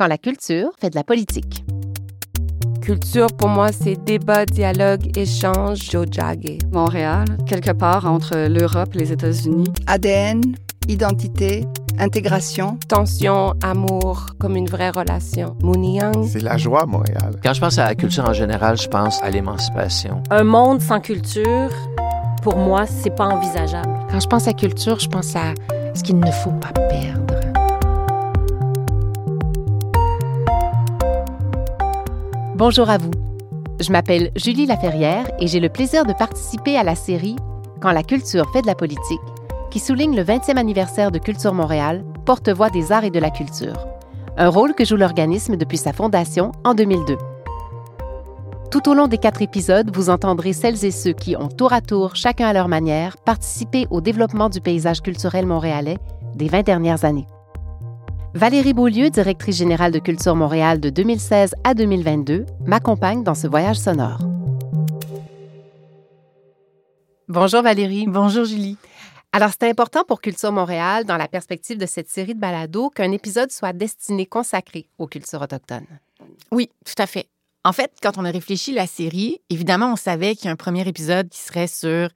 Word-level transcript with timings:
quand 0.00 0.06
la 0.06 0.16
culture 0.16 0.70
fait 0.80 0.88
de 0.88 0.94
la 0.94 1.04
politique. 1.04 1.62
Culture, 2.80 3.26
pour 3.26 3.48
moi, 3.48 3.70
c'est 3.70 4.02
débat, 4.02 4.46
dialogue, 4.46 5.14
échange, 5.14 5.90
jojage. 5.90 6.56
Montréal, 6.72 7.26
quelque 7.46 7.72
part 7.72 8.06
entre 8.06 8.48
l'Europe 8.48 8.94
et 8.94 8.98
les 9.00 9.12
États-Unis. 9.12 9.68
ADN, 9.86 10.40
identité, 10.88 11.66
intégration. 11.98 12.78
Tension, 12.88 13.52
amour, 13.62 14.28
comme 14.38 14.56
une 14.56 14.68
vraie 14.68 14.88
relation. 14.88 15.54
Mouniang. 15.62 16.26
C'est 16.26 16.42
la 16.42 16.56
joie, 16.56 16.86
Montréal. 16.86 17.38
Quand 17.44 17.52
je 17.52 17.60
pense 17.60 17.76
à 17.76 17.84
la 17.84 17.94
culture 17.94 18.26
en 18.26 18.32
général, 18.32 18.78
je 18.78 18.88
pense 18.88 19.22
à 19.22 19.28
l'émancipation. 19.28 20.22
Un 20.30 20.44
monde 20.44 20.80
sans 20.80 21.00
culture, 21.00 21.68
pour 22.42 22.56
moi, 22.56 22.86
c'est 22.86 23.14
pas 23.14 23.26
envisageable. 23.26 23.92
Quand 24.10 24.20
je 24.20 24.28
pense 24.28 24.48
à 24.48 24.54
culture, 24.54 24.98
je 24.98 25.08
pense 25.08 25.36
à 25.36 25.52
ce 25.94 26.02
qu'il 26.02 26.18
ne 26.18 26.30
faut 26.30 26.52
pas 26.52 26.72
perdre. 26.88 27.29
Bonjour 32.60 32.90
à 32.90 32.98
vous. 32.98 33.12
Je 33.80 33.90
m'appelle 33.90 34.32
Julie 34.36 34.66
Laferrière 34.66 35.30
et 35.38 35.46
j'ai 35.46 35.60
le 35.60 35.70
plaisir 35.70 36.04
de 36.04 36.12
participer 36.12 36.76
à 36.76 36.82
la 36.82 36.94
série 36.94 37.36
Quand 37.80 37.90
la 37.90 38.02
culture 38.02 38.52
fait 38.52 38.60
de 38.60 38.66
la 38.66 38.74
politique, 38.74 39.18
qui 39.70 39.78
souligne 39.78 40.14
le 40.14 40.22
20e 40.22 40.58
anniversaire 40.58 41.10
de 41.10 41.18
Culture 41.18 41.54
Montréal, 41.54 42.04
porte-voix 42.26 42.68
des 42.68 42.92
arts 42.92 43.04
et 43.04 43.10
de 43.10 43.18
la 43.18 43.30
culture. 43.30 43.86
Un 44.36 44.50
rôle 44.50 44.74
que 44.74 44.84
joue 44.84 44.96
l'organisme 44.96 45.56
depuis 45.56 45.78
sa 45.78 45.94
fondation 45.94 46.52
en 46.62 46.74
2002. 46.74 47.16
Tout 48.70 48.90
au 48.90 48.92
long 48.92 49.06
des 49.06 49.16
quatre 49.16 49.40
épisodes, 49.40 49.90
vous 49.96 50.10
entendrez 50.10 50.52
celles 50.52 50.84
et 50.84 50.90
ceux 50.90 51.14
qui 51.14 51.36
ont 51.36 51.48
tour 51.48 51.72
à 51.72 51.80
tour, 51.80 52.14
chacun 52.14 52.48
à 52.48 52.52
leur 52.52 52.68
manière, 52.68 53.16
participé 53.16 53.86
au 53.90 54.02
développement 54.02 54.50
du 54.50 54.60
paysage 54.60 55.00
culturel 55.00 55.46
montréalais 55.46 55.96
des 56.34 56.48
20 56.48 56.66
dernières 56.66 57.06
années. 57.06 57.26
Valérie 58.34 58.74
Beaulieu, 58.74 59.10
directrice 59.10 59.56
générale 59.56 59.90
de 59.90 59.98
Culture 59.98 60.36
Montréal 60.36 60.78
de 60.78 60.88
2016 60.88 61.56
à 61.64 61.74
2022, 61.74 62.46
m'accompagne 62.64 63.24
dans 63.24 63.34
ce 63.34 63.48
voyage 63.48 63.76
sonore. 63.76 64.20
Bonjour 67.26 67.62
Valérie. 67.62 68.06
Bonjour 68.06 68.44
Julie. 68.44 68.76
Alors, 69.32 69.50
c'est 69.50 69.68
important 69.68 70.04
pour 70.04 70.20
Culture 70.20 70.52
Montréal, 70.52 71.04
dans 71.04 71.16
la 71.16 71.26
perspective 71.26 71.76
de 71.76 71.86
cette 71.86 72.08
série 72.08 72.34
de 72.34 72.40
balados, 72.40 72.90
qu'un 72.90 73.10
épisode 73.10 73.50
soit 73.50 73.72
destiné, 73.72 74.26
consacré 74.26 74.86
aux 74.98 75.08
cultures 75.08 75.42
autochtones. 75.42 75.86
Oui, 76.52 76.70
tout 76.84 77.02
à 77.02 77.08
fait. 77.08 77.26
En 77.64 77.72
fait, 77.72 77.92
quand 78.00 78.16
on 78.16 78.24
a 78.24 78.30
réfléchi 78.30 78.72
la 78.72 78.86
série, 78.86 79.40
évidemment, 79.50 79.92
on 79.92 79.96
savait 79.96 80.36
qu'il 80.36 80.46
y 80.46 80.48
a 80.48 80.52
un 80.52 80.56
premier 80.56 80.86
épisode 80.86 81.28
qui 81.28 81.40
serait 81.40 81.66
sur 81.66 82.08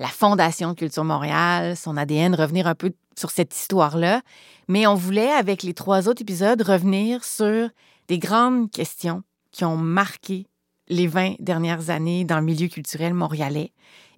la 0.00 0.08
fondation 0.08 0.70
de 0.70 0.74
Culture 0.74 1.04
Montréal, 1.04 1.76
son 1.76 1.96
ADN, 1.96 2.34
revenir 2.34 2.66
un 2.66 2.74
peu 2.74 2.92
sur 3.18 3.30
cette 3.30 3.54
histoire-là. 3.54 4.22
Mais 4.68 4.86
on 4.86 4.94
voulait, 4.94 5.32
avec 5.32 5.62
les 5.62 5.74
trois 5.74 6.08
autres 6.08 6.22
épisodes, 6.22 6.62
revenir 6.62 7.24
sur 7.24 7.68
des 8.08 8.18
grandes 8.18 8.70
questions 8.70 9.22
qui 9.52 9.64
ont 9.64 9.76
marqué 9.76 10.46
les 10.88 11.06
20 11.06 11.36
dernières 11.38 11.90
années 11.90 12.24
dans 12.24 12.38
le 12.38 12.44
milieu 12.44 12.68
culturel 12.68 13.14
montréalais. 13.14 13.72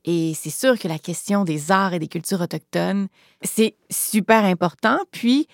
Et 0.05 0.35
c'est 0.35 0.51
sûr 0.51 0.79
que 0.79 0.89
la 0.89 0.99
question 0.99 1.45
des 1.45 1.71
arts 1.71 1.95
et 1.95 1.99
des 1.99 2.09
cultures 2.09 2.41
autochtones, 2.41 3.09
c'est 3.43 3.77
super 3.91 4.45
important. 4.45 4.99
Puis, 5.13 5.47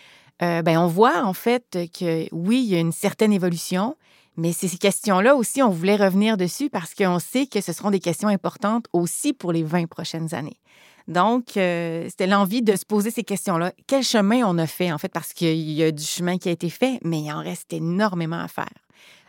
euh, 0.42 0.62
ben, 0.62 0.78
on 0.78 0.86
voit 0.86 1.24
en 1.24 1.34
fait 1.34 1.78
que 1.98 2.26
oui, 2.32 2.62
il 2.64 2.70
y 2.72 2.76
a 2.76 2.80
une 2.80 2.92
certaine 2.92 3.32
évolution, 3.32 3.96
mais 4.36 4.52
ces 4.52 4.68
questions-là 4.78 5.34
aussi, 5.34 5.62
on 5.62 5.70
voulait 5.70 5.96
revenir 5.96 6.36
dessus 6.36 6.70
parce 6.70 6.94
qu'on 6.94 7.18
sait 7.18 7.46
que 7.46 7.60
ce 7.60 7.72
seront 7.72 7.90
des 7.90 7.98
questions 7.98 8.28
importantes 8.28 8.86
aussi 8.92 9.32
pour 9.32 9.52
les 9.52 9.64
20 9.64 9.86
prochaines 9.86 10.32
années. 10.32 10.60
Donc, 11.08 11.56
euh, 11.56 12.04
c'était 12.10 12.26
l'envie 12.26 12.60
de 12.60 12.76
se 12.76 12.84
poser 12.84 13.10
ces 13.10 13.24
questions-là. 13.24 13.72
Quel 13.86 14.02
chemin 14.02 14.42
on 14.44 14.58
a 14.58 14.66
fait, 14.66 14.92
en 14.92 14.98
fait, 14.98 15.08
parce 15.08 15.32
qu'il 15.32 15.58
y 15.58 15.82
a 15.82 15.90
du 15.90 16.04
chemin 16.04 16.36
qui 16.36 16.50
a 16.50 16.52
été 16.52 16.68
fait, 16.68 17.00
mais 17.02 17.22
il 17.22 17.32
en 17.32 17.42
reste 17.42 17.72
énormément 17.72 18.38
à 18.38 18.46
faire. 18.46 18.68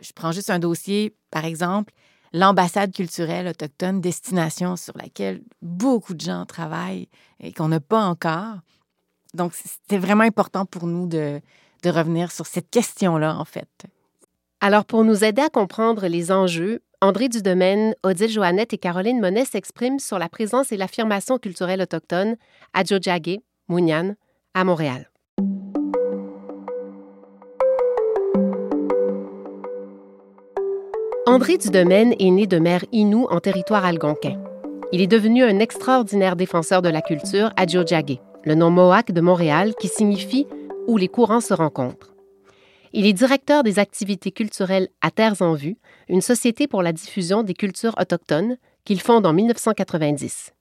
Je 0.02 0.12
prends 0.12 0.30
juste 0.30 0.50
un 0.50 0.58
dossier, 0.58 1.16
par 1.30 1.46
exemple, 1.46 1.94
l'ambassade 2.34 2.92
culturelle 2.92 3.48
autochtone, 3.48 4.02
destination 4.02 4.76
sur 4.76 4.96
laquelle 4.98 5.42
beaucoup 5.62 6.12
de 6.12 6.20
gens 6.20 6.44
travaillent 6.44 7.08
et 7.40 7.52
qu'on 7.52 7.68
n'a 7.68 7.80
pas 7.80 8.04
encore. 8.04 8.56
Donc, 9.32 9.54
c'était 9.54 9.98
vraiment 9.98 10.24
important 10.24 10.66
pour 10.66 10.86
nous 10.86 11.06
de, 11.06 11.40
de 11.82 11.90
revenir 11.90 12.30
sur 12.30 12.46
cette 12.46 12.68
question-là, 12.68 13.38
en 13.38 13.46
fait. 13.46 13.86
Alors, 14.60 14.84
pour 14.84 15.02
nous 15.04 15.24
aider 15.24 15.40
à 15.40 15.48
comprendre 15.48 16.06
les 16.08 16.30
enjeux, 16.30 16.82
André 17.02 17.30
Dudomaine, 17.30 17.94
Odile 18.02 18.28
Joannette 18.28 18.74
et 18.74 18.78
Caroline 18.78 19.20
Monet 19.20 19.46
s'expriment 19.46 19.98
sur 19.98 20.18
la 20.18 20.28
présence 20.28 20.70
et 20.70 20.76
l'affirmation 20.76 21.38
culturelle 21.38 21.80
autochtone 21.80 22.36
à 22.74 22.84
Jojage, 22.84 23.38
Mounian, 23.68 24.16
à 24.52 24.64
Montréal. 24.64 25.10
André 31.26 31.56
Dudomaine 31.56 32.14
est 32.18 32.30
né 32.30 32.46
de 32.46 32.58
mère 32.58 32.84
Innu 32.92 33.24
en 33.30 33.40
territoire 33.40 33.86
algonquin. 33.86 34.38
Il 34.92 35.00
est 35.00 35.06
devenu 35.06 35.42
un 35.42 35.58
extraordinaire 35.58 36.36
défenseur 36.36 36.82
de 36.82 36.90
la 36.90 37.00
culture 37.00 37.50
à 37.56 37.66
Jojage, 37.66 38.18
le 38.44 38.54
nom 38.54 38.68
mohawk 38.68 39.12
de 39.12 39.22
Montréal 39.22 39.72
qui 39.80 39.88
signifie 39.88 40.46
où 40.86 40.98
les 40.98 41.08
courants 41.08 41.40
se 41.40 41.54
rencontrent. 41.54 42.09
Il 42.92 43.06
est 43.06 43.12
directeur 43.12 43.62
des 43.62 43.78
activités 43.78 44.32
culturelles 44.32 44.88
à 45.00 45.12
Terres 45.12 45.40
en 45.42 45.54
Vue, 45.54 45.76
une 46.08 46.20
société 46.20 46.66
pour 46.66 46.82
la 46.82 46.92
diffusion 46.92 47.44
des 47.44 47.54
cultures 47.54 47.94
autochtones 48.00 48.56
qu'il 48.84 49.00
fonde 49.00 49.26
en 49.26 49.32
1990. 49.32 50.52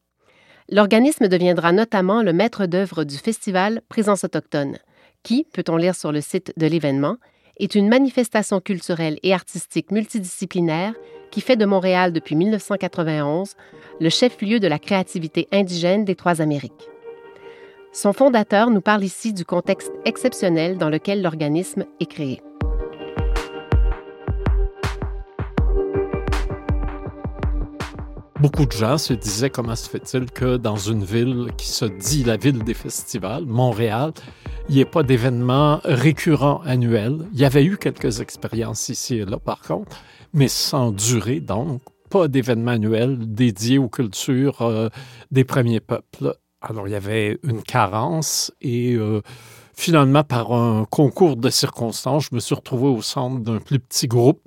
L'organisme 0.69 1.28
deviendra 1.28 1.72
notamment 1.72 2.22
le 2.22 2.31
maître 2.31 2.68
d'œuvre 2.68 3.03
du 3.03 3.18
festival 3.18 3.81
Présence 3.89 4.23
autochtone, 4.23 4.78
qui, 5.23 5.47
peut-on 5.53 5.78
lire 5.78 5.95
sur 5.95 6.12
le 6.12 6.22
site 6.22 6.53
de 6.56 6.68
l'événement, 6.68 7.18
est 7.57 7.73
une 7.73 7.89
manifestation 7.89 8.62
culturelle 8.62 9.18
et 9.23 9.34
artistique 9.34 9.91
multidisciplinaire 9.91 10.94
qui 11.31 11.41
fait 11.41 11.57
de 11.57 11.66
Montréal 11.66 12.13
depuis 12.13 12.35
1991 12.35 13.56
le 14.00 14.09
chef-lieu 14.09 14.59
de 14.59 14.68
la 14.68 14.78
créativité 14.78 15.47
indigène 15.51 16.06
des 16.06 16.16
Trois 16.16 16.41
Amériques. 16.41 16.89
Son 17.91 18.13
fondateur 18.13 18.69
nous 18.69 18.81
parle 18.81 19.03
ici 19.03 19.33
du 19.33 19.45
contexte 19.45 19.91
exceptionnel 20.05 20.77
dans 20.77 20.89
lequel 20.89 21.23
l'organisme 21.23 21.85
est 22.00 22.05
créé. 22.05 22.39
Beaucoup 28.39 28.67
de 28.67 28.72
gens 28.72 29.00
se 29.00 29.13
disaient 29.13 29.50
comment 29.50 29.75
se 29.75 29.89
fait-il 29.89 30.31
que 30.31 30.57
dans 30.57 30.77
une 30.77 31.03
ville 31.03 31.47
qui 31.57 31.67
se 31.67 31.85
dit 31.85 32.23
la 32.23 32.38
ville 32.38 32.63
des 32.63 32.75
festivals, 32.75 33.45
Montréal, 33.45 34.11
il 34.69 34.75
n'y 34.75 34.81
ait 34.81 34.85
pas 34.85 35.01
d'événements 35.01 35.81
récurrents 35.83 36.61
annuels? 36.66 37.27
Il 37.33 37.39
y 37.39 37.45
avait 37.45 37.66
eu 37.66 37.77
quelques 37.77 38.21
expériences 38.21 38.89
ici 38.89 39.16
et 39.16 39.25
là, 39.25 39.39
par 39.39 39.61
contre, 39.61 39.97
mais 40.31 40.47
sans 40.47 40.91
durée, 40.91 41.39
donc 41.39 41.81
pas 42.11 42.27
d'événements 42.27 42.71
annuels 42.71 43.17
dédiés 43.33 43.79
aux 43.79 43.89
cultures 43.89 44.61
euh, 44.61 44.89
des 45.31 45.44
premiers 45.44 45.79
peuples 45.79 46.35
alors, 46.62 46.88
il 46.88 46.92
y 46.92 46.96
avait 46.96 47.40
une 47.44 47.64
carence 47.64 48.52
et 48.62 48.94
euh, 48.96 49.22
finalement, 49.74 50.25
par 50.25 50.52
un 50.52 50.86
concours 50.86 51.38
de 51.38 51.50
circonstances, 51.50 52.28
je 52.30 52.36
me 52.36 52.40
suis 52.42 52.56
retrouvé 52.56 52.90
au 52.90 53.02
centre 53.02 53.40
d'un 53.40 53.59
plus 53.59 53.80
petit 53.80 54.08
groupe 54.08 54.42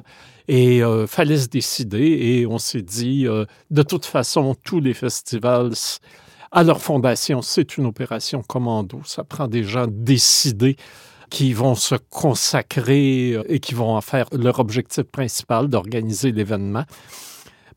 et 0.47 0.83
euh, 0.83 1.07
fallait 1.07 1.39
se 1.39 1.49
décider 1.49 2.03
et 2.03 2.47
on 2.47 2.59
s'est 2.59 2.83
dit, 2.83 3.27
euh, 3.27 3.47
de 3.71 3.83
toute 3.83 4.05
façon, 4.05 4.55
tous 4.63 4.81
les 4.81 4.93
festivals, 4.93 5.73
à 6.51 6.63
leur 6.63 6.83
fondation, 6.83 7.41
c'est 7.41 7.79
une 7.79 7.87
opération 7.87 8.43
commando. 8.43 9.01
Ça 9.07 9.25
prend 9.25 9.49
des 9.49 9.65
gens 9.65 9.87
décidés 9.89 10.77
qui 11.31 11.55
vont 11.55 11.75
se 11.75 11.95
consacrer 12.11 13.39
et 13.49 13.59
qui 13.59 13.73
vont 13.73 13.97
en 13.97 14.03
faire 14.03 14.27
leur 14.33 14.59
objectif 14.59 15.05
principal 15.05 15.69
d'organiser 15.69 16.31
l'événement 16.31 16.85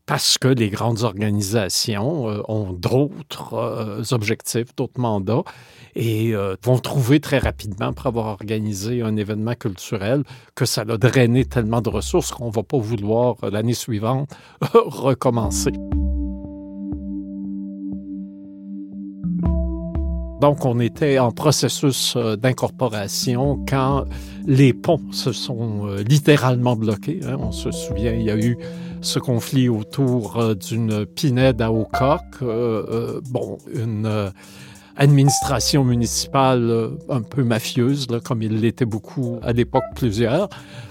parce 0.06 0.38
que 0.38 0.48
les 0.48 0.70
grandes 0.70 1.02
organisations 1.02 2.30
euh, 2.30 2.40
ont 2.48 2.72
d'autres 2.72 3.54
euh, 3.54 4.02
objectifs, 4.12 4.74
d'autres 4.76 5.00
mandats 5.00 5.42
et 5.96 6.34
euh, 6.34 6.56
vont 6.62 6.78
trouver 6.78 7.20
très 7.20 7.38
rapidement, 7.38 7.92
pour 7.92 8.06
avoir 8.06 8.26
organisé 8.26 9.02
un 9.02 9.16
événement 9.16 9.54
culturel, 9.54 10.22
que 10.54 10.64
ça 10.64 10.82
a 10.82 10.96
drainé 10.96 11.44
tellement 11.44 11.80
de 11.80 11.88
ressources 11.88 12.30
qu'on 12.30 12.46
ne 12.46 12.52
va 12.52 12.62
pas 12.62 12.78
vouloir 12.78 13.36
l'année 13.50 13.74
suivante 13.74 14.30
recommencer. 14.74 15.72
Donc, 20.46 20.64
on 20.64 20.78
était 20.78 21.18
en 21.18 21.32
processus 21.32 22.16
d'incorporation 22.16 23.58
quand 23.68 24.04
les 24.46 24.72
ponts 24.72 25.00
se 25.10 25.32
sont 25.32 25.86
littéralement 26.08 26.76
bloqués. 26.76 27.18
Hein. 27.26 27.36
On 27.40 27.50
se 27.50 27.72
souvient, 27.72 28.12
il 28.12 28.22
y 28.22 28.30
a 28.30 28.36
eu 28.36 28.56
ce 29.00 29.18
conflit 29.18 29.68
autour 29.68 30.36
euh, 30.36 30.54
d'une 30.54 31.04
pinède 31.04 31.60
à 31.60 31.70
euh, 31.70 32.16
euh, 32.42 33.20
bon, 33.28 33.58
une 33.74 34.30
administration 34.96 35.84
municipale 35.84 36.70
euh, 36.70 36.90
un 37.08 37.22
peu 37.22 37.44
mafieuse, 37.44 38.06
comme 38.24 38.42
il 38.42 38.60
l'était 38.60 38.84
beaucoup 38.84 39.38
à 39.42 39.52
l'époque 39.52 39.84
plusieurs, 39.94 40.48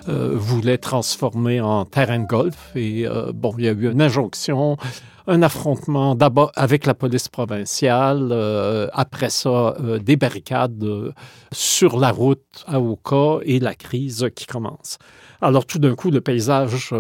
euh, 0.07 0.33
voulait 0.35 0.77
transformer 0.77 1.59
en 1.61 1.85
terrain 1.85 2.19
de 2.19 2.27
golf. 2.27 2.71
Et 2.75 3.07
euh, 3.07 3.31
bon, 3.33 3.53
il 3.57 3.65
y 3.65 3.67
a 3.67 3.71
eu 3.71 3.91
une 3.91 4.01
injonction, 4.01 4.77
un 5.27 5.41
affrontement 5.41 6.15
d'abord 6.15 6.51
avec 6.55 6.85
la 6.85 6.93
police 6.93 7.29
provinciale, 7.29 8.29
euh, 8.31 8.87
après 8.93 9.29
ça, 9.29 9.75
euh, 9.79 9.99
des 9.99 10.15
barricades 10.15 10.83
euh, 10.83 11.11
sur 11.51 11.99
la 11.99 12.11
route 12.11 12.63
à 12.67 12.79
Oka 12.79 13.39
et 13.43 13.59
la 13.59 13.75
crise 13.75 14.29
qui 14.35 14.45
commence. 14.45 14.97
Alors 15.41 15.65
tout 15.65 15.79
d'un 15.79 15.95
coup, 15.95 16.11
le 16.11 16.21
paysage 16.21 16.93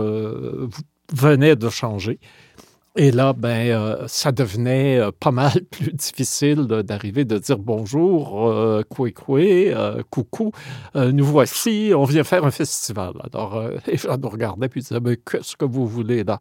venait 1.13 1.55
de 1.55 1.69
changer. 1.69 2.19
Et 2.97 3.11
là, 3.11 3.33
ben, 3.33 3.71
euh, 3.71 4.07
ça 4.07 4.31
devenait 4.31 4.97
euh, 4.99 5.11
pas 5.11 5.31
mal 5.31 5.51
plus 5.69 5.91
difficile 5.91 6.65
d'arriver, 6.65 7.25
de 7.25 7.37
dire 7.37 7.57
bonjour, 7.57 8.49
euh, 8.49 8.83
coué, 8.83 9.73
euh, 9.75 10.01
coucou, 10.09 10.51
nous 10.95 11.25
voici, 11.25 11.91
on 11.93 12.05
vient 12.05 12.23
faire 12.23 12.45
un 12.45 12.51
festival. 12.51 13.13
Alors, 13.33 13.61
les 13.87 13.97
gens 13.97 14.17
nous 14.17 14.29
regardaient 14.29 14.69
puis 14.69 14.79
disaient, 14.79 15.01
ben, 15.01 15.17
qu'est-ce 15.29 15.57
que 15.57 15.65
vous 15.65 15.85
voulez 15.85 16.23
là? 16.23 16.39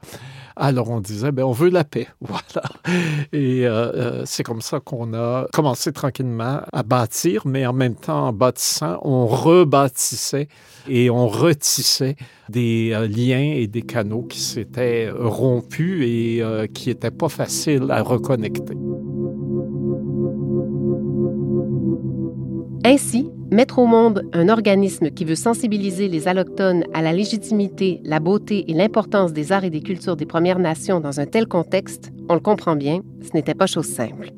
Alors, 0.55 0.91
on 0.91 1.01
disait, 1.01 1.33
ben, 1.33 1.43
on 1.43 1.51
veut 1.51 1.71
la 1.71 1.83
paix. 1.83 2.07
Voilà. 2.21 2.69
Et 3.33 3.67
c'est 4.25 4.43
comme 4.43 4.61
ça 4.61 4.81
qu'on 4.81 5.15
a 5.15 5.47
commencé 5.53 5.93
tranquillement 5.93 6.61
à 6.73 6.83
bâtir, 6.83 7.43
mais 7.47 7.67
en 7.67 7.73
même 7.73 7.95
temps, 7.95 8.29
en 8.29 8.33
bâtissant, 8.33 8.99
on 9.03 9.27
rebâtissait 9.27 10.49
et 10.89 11.11
on 11.11 11.27
retissait 11.29 12.17
des 12.49 12.91
liens 13.09 13.55
et 13.57 13.67
des 13.67 13.83
canaux 13.83 14.23
qui 14.23 14.41
s'étaient 14.41 15.11
rompus 15.11 16.05
et 16.07 16.44
euh, 16.45 16.67
qui 16.67 16.89
n'étaient 16.89 17.11
pas 17.11 17.29
faciles 17.29 17.91
à 17.91 18.03
reconnecter. 18.03 18.75
Ainsi, 22.87 23.31
mettre 23.51 23.79
au 23.79 23.87
monde 23.87 24.29
un 24.35 24.51
organisme 24.51 25.11
qui 25.11 25.25
veut 25.25 25.35
sensibiliser 25.35 26.09
les 26.09 26.29
allochtones 26.29 26.85
à 26.93 27.01
la 27.01 27.13
légitimité, 27.13 28.01
la 28.05 28.21
beauté 28.21 28.71
et 28.71 28.75
l'importance 28.75 29.33
des 29.33 29.53
arts 29.53 29.65
et 29.65 29.71
des 29.71 29.81
cultures 29.81 30.17
des 30.17 30.27
Premières 30.27 30.59
Nations 30.59 31.01
dans 31.01 31.19
un 31.19 31.27
tel 31.27 31.47
contexte, 31.47 32.13
on 32.29 32.35
le 32.35 32.41
comprend 32.41 32.77
bien, 32.77 33.01
ce 33.23 33.31
n'était 33.33 33.55
pas 33.55 33.67
chose 33.67 33.87
simple. 33.87 34.33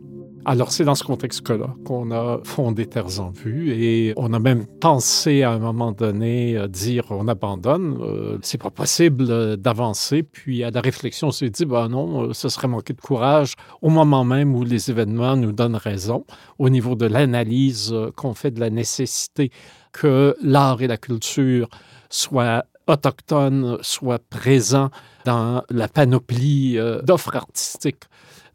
Alors, 0.48 0.70
c'est 0.70 0.84
dans 0.84 0.94
ce 0.94 1.02
contexte-là 1.02 1.74
qu'on 1.84 2.12
a 2.12 2.38
fondé 2.44 2.86
Terres 2.86 3.18
en 3.18 3.30
Vue 3.30 3.72
et 3.72 4.14
on 4.16 4.32
a 4.32 4.38
même 4.38 4.64
pensé 4.64 5.42
à 5.42 5.50
un 5.50 5.58
moment 5.58 5.90
donné 5.90 6.56
euh, 6.56 6.68
dire 6.68 7.06
on 7.10 7.26
abandonne, 7.26 7.98
euh, 8.00 8.38
c'est 8.42 8.62
pas 8.62 8.70
possible 8.70 9.26
euh, 9.28 9.56
d'avancer. 9.56 10.22
Puis 10.22 10.62
à 10.62 10.70
la 10.70 10.80
réflexion, 10.80 11.28
on 11.28 11.30
s'est 11.32 11.50
dit, 11.50 11.64
ben 11.64 11.88
non, 11.88 12.32
ce 12.32 12.48
serait 12.48 12.68
manquer 12.68 12.92
de 12.92 13.00
courage 13.00 13.54
au 13.82 13.90
moment 13.90 14.22
même 14.22 14.54
où 14.54 14.62
les 14.62 14.88
événements 14.88 15.34
nous 15.34 15.50
donnent 15.50 15.74
raison, 15.74 16.24
au 16.60 16.70
niveau 16.70 16.94
de 16.94 17.06
l'analyse 17.06 17.92
qu'on 18.14 18.34
fait 18.34 18.52
de 18.52 18.60
la 18.60 18.70
nécessité 18.70 19.50
que 19.90 20.36
l'art 20.44 20.80
et 20.80 20.86
la 20.86 20.96
culture 20.96 21.68
soient 22.08 22.62
autochtones, 22.86 23.78
soient 23.80 24.20
présents 24.30 24.90
dans 25.24 25.64
la 25.70 25.88
panoplie 25.88 26.78
d'offres 27.02 27.34
artistiques 27.34 28.04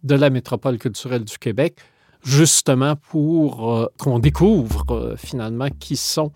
de 0.04 0.16
la 0.16 0.30
métropole 0.30 0.78
culturelle 0.78 1.24
du 1.24 1.38
Québec, 1.38 1.76
justement 2.24 2.96
pour 2.96 3.72
euh, 3.72 3.88
qu'on 3.98 4.20
découvre 4.20 4.86
euh, 4.92 5.16
finalement 5.16 5.68
qui 5.80 5.96
sont 5.96 6.32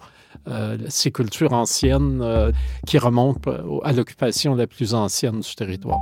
euh, 0.47 0.77
ces 0.89 1.11
cultures 1.11 1.53
anciennes 1.53 2.51
qui 2.85 2.97
remontent 2.97 3.51
à 3.83 3.93
l'occupation 3.93 4.55
la 4.55 4.67
plus 4.67 4.93
ancienne 4.93 5.39
du 5.39 5.55
territoire. 5.55 5.99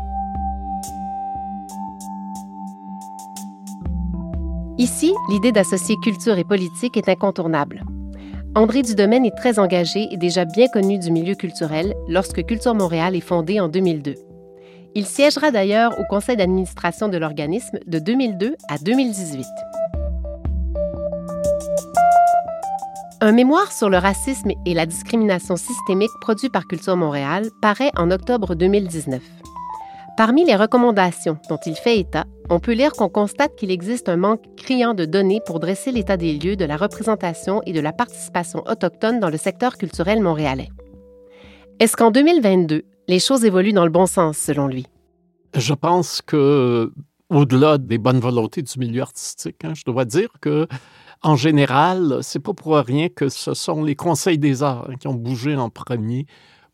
Ici, 4.78 5.14
l'idée 5.30 5.52
d'associer 5.52 5.96
culture 6.04 6.38
et 6.38 6.44
politique 6.44 6.98
est 6.98 7.08
incontournable. 7.08 7.86
André 8.56 8.82
Dudomaine 8.82 9.26
est 9.26 9.36
très 9.36 9.60
engagé 9.60 10.08
et 10.12 10.18
déjà 10.18 10.46
bien 10.46 10.68
connu 10.68 11.00
du 11.00 11.12
milieu 11.12 11.36
culturel 11.36 11.94
lorsque 12.08 12.44
Culture 12.46 12.76
Montréal 12.76 13.16
est 13.16 13.22
fondée 13.22 13.60
en 13.60 13.68
2002. 13.68 14.33
Il 14.96 15.08
siégera 15.08 15.50
d'ailleurs 15.50 16.00
au 16.00 16.04
conseil 16.04 16.38
d'administration 16.38 17.10
de 17.10 17.18
l'organisme 17.18 17.80
de 17.88 17.98
2002 17.98 18.56
à 18.70 18.78
2018. 18.78 19.46
Un 23.22 23.32
mémoire 23.32 23.72
sur 23.72 23.90
le 23.90 23.98
racisme 23.98 24.52
et 24.66 24.74
la 24.76 24.86
discrimination 24.86 25.56
systémique 25.56 26.12
produit 26.22 26.50
par 26.50 26.68
Culture 26.68 26.96
Montréal 26.96 27.50
paraît 27.62 27.92
en 27.98 28.12
octobre 28.12 28.54
2019. 28.54 29.22
Parmi 30.16 30.46
les 30.46 30.56
recommandations 30.56 31.40
dont 31.50 31.58
il 31.66 31.76
fait 31.76 31.98
état, 31.98 32.26
on 32.52 32.60
peut 32.60 32.74
lire 32.74 32.92
qu'on 32.92 33.10
constate 33.10 33.56
qu'il 33.56 33.72
existe 33.72 34.10
un 34.10 34.18
manque 34.18 34.44
criant 34.58 34.94
de 34.94 35.06
données 35.06 35.42
pour 35.44 35.60
dresser 35.60 35.92
l'état 35.92 36.18
des 36.18 36.34
lieux 36.34 36.56
de 36.56 36.66
la 36.66 36.78
représentation 36.78 37.64
et 37.66 37.74
de 37.74 37.80
la 37.80 37.94
participation 37.94 38.64
autochtone 38.68 39.20
dans 39.20 39.32
le 39.32 39.38
secteur 39.38 39.78
culturel 39.78 40.22
montréalais. 40.22 40.70
Est-ce 41.80 41.98
qu'en 41.98 42.12
2022, 42.12 42.84
les 43.08 43.20
choses 43.20 43.46
évoluent 43.46 43.74
dans 43.74 43.86
le 43.86 43.92
bon 43.92 44.06
sens 44.06 44.38
selon 44.38 44.68
lui? 44.68 44.86
Je 45.56 45.74
pense 45.74 46.22
que, 46.22 46.92
au-delà 47.30 47.78
des 47.78 47.98
bonnes 47.98 48.20
volontés 48.20 48.62
du 48.62 48.80
milieu 48.80 49.02
artistique, 49.02 49.64
hein, 49.64 49.74
je 49.76 49.84
dois 49.86 50.06
dire 50.06 50.30
que, 50.42 50.68
en 51.22 51.36
général, 51.36 52.20
c'est 52.22 52.40
pas 52.40 52.54
pour 52.54 52.76
rien 52.76 53.10
que 53.10 53.30
ce 53.30 53.54
sont 53.54 53.84
les 53.84 53.96
conseils 53.96 54.38
des 54.38 54.64
arts 54.64 54.88
hein, 54.90 54.96
qui 55.00 55.08
ont 55.08 55.14
bougé 55.14 55.56
en 55.56 55.70
premier 55.70 56.26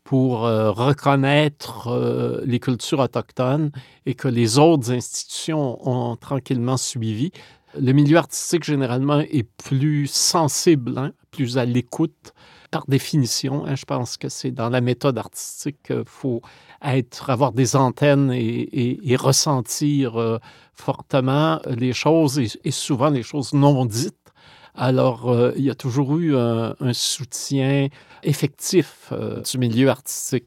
pour 0.02 0.44
euh, 0.44 0.72
reconnaître 0.72 1.88
euh, 1.88 2.40
les 2.44 2.58
cultures 2.58 2.98
autochtones 2.98 3.70
et 4.06 4.14
que 4.14 4.28
les 4.28 4.58
autres 4.58 4.90
institutions 4.90 5.78
ont 5.88 6.16
tranquillement 6.16 6.76
suivi. 6.76 7.30
Le 7.78 7.92
milieu 7.92 8.16
artistique, 8.16 8.64
généralement, 8.64 9.20
est 9.20 9.48
plus 9.62 10.08
sensible, 10.08 10.98
hein, 10.98 11.12
plus 11.30 11.58
à 11.58 11.64
l'écoute 11.64 12.32
par 12.70 12.84
définition. 12.86 13.66
hein. 13.66 13.74
je 13.74 13.84
pense 13.84 14.16
que 14.16 14.28
c'est 14.28 14.50
dans 14.50 14.68
la 14.68 14.80
méthode 14.80 15.18
artistique 15.18 15.82
qu'il 15.84 16.04
faut 16.06 16.40
avoir 16.80 17.52
des 17.52 17.76
antennes 17.76 18.32
et, 18.32 19.16
ressentir 19.16 20.18
euh, 20.18 20.38
fortement 20.74 21.60
les 21.66 21.92
choses 21.92 22.38
et, 22.38 22.70
souvent 22.70 23.10
les 23.10 23.22
choses 23.22 23.52
non 23.52 23.84
dites. 23.84 24.14
Alors, 24.74 25.30
euh, 25.30 25.52
il 25.56 25.64
y 25.64 25.70
a 25.70 25.74
toujours 25.74 26.16
eu 26.18 26.36
un, 26.36 26.74
soutien 26.92 27.88
effectif 28.22 29.12
euh, 29.12 29.40
du 29.42 29.58
milieu 29.58 29.90
artistique. 29.90 30.46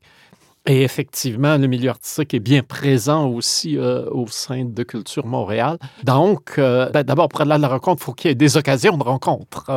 Et 0.66 0.84
effectivement, 0.84 1.58
le 1.58 1.68
milieu 1.68 1.90
artistique 1.90 2.34
est 2.34 2.40
bien 2.40 2.64
présent 2.64 3.28
aussi 3.28 3.78
au 3.78 4.28
sein 4.28 4.64
de 4.64 4.84
Culture 4.84 5.26
Montréal. 5.26 5.78
Donc, 6.06 6.54
ben, 6.56 7.04
d'abord, 7.04 7.28
pour 7.28 7.42
aller 7.42 7.58
la 7.58 7.68
rencontre, 7.68 8.02
il 8.02 8.06
faut 8.06 8.14
qu'il 8.14 8.30
y 8.30 8.32
ait 8.32 8.36
des 8.36 8.56
occasions 8.56 8.96
de 8.98 9.04
rencontre. 9.04 9.70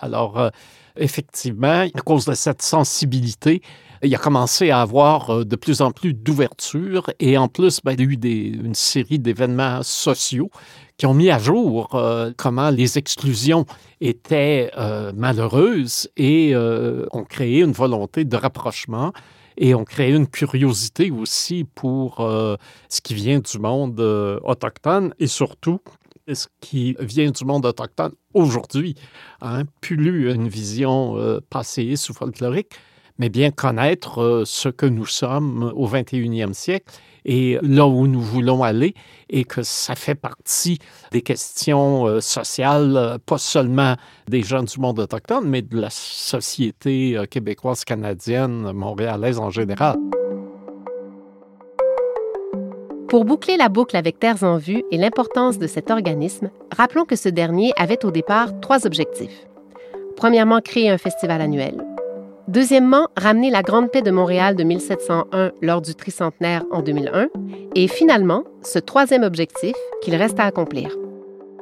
Alors, 0.00 0.52
effectivement, 0.98 1.86
à 1.94 2.00
cause 2.04 2.24
de 2.24 2.34
cette 2.34 2.62
sensibilité, 2.62 3.62
il 4.02 4.14
a 4.14 4.18
commencé 4.18 4.70
à 4.70 4.80
avoir 4.80 5.30
euh, 5.30 5.44
de 5.44 5.56
plus 5.56 5.80
en 5.80 5.90
plus 5.90 6.14
d'ouverture 6.14 7.10
et 7.18 7.36
en 7.36 7.48
plus, 7.48 7.80
ben, 7.82 7.92
il 7.92 8.00
y 8.00 8.02
a 8.04 8.06
eu 8.06 8.64
une 8.64 8.74
série 8.74 9.18
d'événements 9.18 9.82
sociaux 9.82 10.50
qui 10.96 11.06
ont 11.06 11.14
mis 11.14 11.30
à 11.30 11.38
jour 11.38 11.94
euh, 11.94 12.32
comment 12.36 12.70
les 12.70 12.98
exclusions 12.98 13.66
étaient 14.00 14.70
euh, 14.76 15.12
malheureuses 15.14 16.08
et 16.16 16.54
ont 16.56 17.24
créé 17.24 17.60
une 17.60 17.72
volonté 17.72 18.24
de 18.24 18.36
rapprochement 18.36 19.12
et 19.56 19.74
ont 19.74 19.84
créé 19.84 20.12
une 20.12 20.28
curiosité 20.28 21.10
aussi 21.10 21.64
pour 21.74 22.18
ce 22.18 23.00
qui 23.00 23.14
vient 23.14 23.40
du 23.40 23.58
monde 23.58 24.00
autochtone 24.44 25.12
et 25.18 25.26
surtout 25.26 25.80
ce 26.34 26.46
qui 26.60 26.96
vient 27.00 27.30
du 27.30 27.44
monde 27.44 27.66
autochtone 27.66 28.12
aujourd'hui. 28.34 28.94
Hein, 29.40 29.64
plus 29.80 30.32
une 30.32 30.48
vision 30.48 31.16
euh, 31.16 31.40
passéiste 31.50 32.10
ou 32.10 32.14
folklorique, 32.14 32.72
mais 33.18 33.28
bien 33.28 33.50
connaître 33.50 34.22
euh, 34.22 34.44
ce 34.44 34.68
que 34.68 34.86
nous 34.86 35.06
sommes 35.06 35.72
au 35.74 35.88
21e 35.88 36.52
siècle 36.52 36.92
et 37.24 37.58
là 37.62 37.86
où 37.86 38.06
nous 38.06 38.20
voulons 38.20 38.62
aller 38.62 38.94
et 39.28 39.44
que 39.44 39.62
ça 39.62 39.94
fait 39.94 40.14
partie 40.14 40.78
des 41.10 41.20
questions 41.20 42.06
euh, 42.06 42.20
sociales, 42.20 42.96
euh, 42.96 43.18
pas 43.18 43.38
seulement 43.38 43.96
des 44.28 44.42
gens 44.42 44.62
du 44.62 44.78
monde 44.78 45.00
autochtone, 45.00 45.48
mais 45.48 45.62
de 45.62 45.78
la 45.78 45.90
société 45.90 47.18
québécoise, 47.30 47.84
canadienne, 47.84 48.72
montréalaise 48.72 49.38
en 49.38 49.50
général. 49.50 49.96
Pour 53.08 53.24
boucler 53.24 53.56
la 53.56 53.70
boucle 53.70 53.96
avec 53.96 54.18
Terres 54.18 54.42
en 54.42 54.58
Vue 54.58 54.84
et 54.90 54.98
l'importance 54.98 55.56
de 55.56 55.66
cet 55.66 55.90
organisme, 55.90 56.50
rappelons 56.76 57.06
que 57.06 57.16
ce 57.16 57.30
dernier 57.30 57.72
avait 57.78 58.04
au 58.04 58.10
départ 58.10 58.60
trois 58.60 58.86
objectifs. 58.86 59.46
Premièrement, 60.14 60.60
créer 60.60 60.90
un 60.90 60.98
festival 60.98 61.40
annuel. 61.40 61.82
Deuxièmement, 62.48 63.08
ramener 63.16 63.48
la 63.50 63.62
Grande 63.62 63.90
Paix 63.90 64.02
de 64.02 64.10
Montréal 64.10 64.56
de 64.56 64.62
1701 64.62 65.52
lors 65.62 65.80
du 65.80 65.94
tricentenaire 65.94 66.64
en 66.70 66.82
2001. 66.82 67.28
Et 67.74 67.88
finalement, 67.88 68.44
ce 68.62 68.78
troisième 68.78 69.22
objectif 69.22 69.74
qu'il 70.02 70.14
reste 70.14 70.38
à 70.38 70.44
accomplir. 70.44 70.94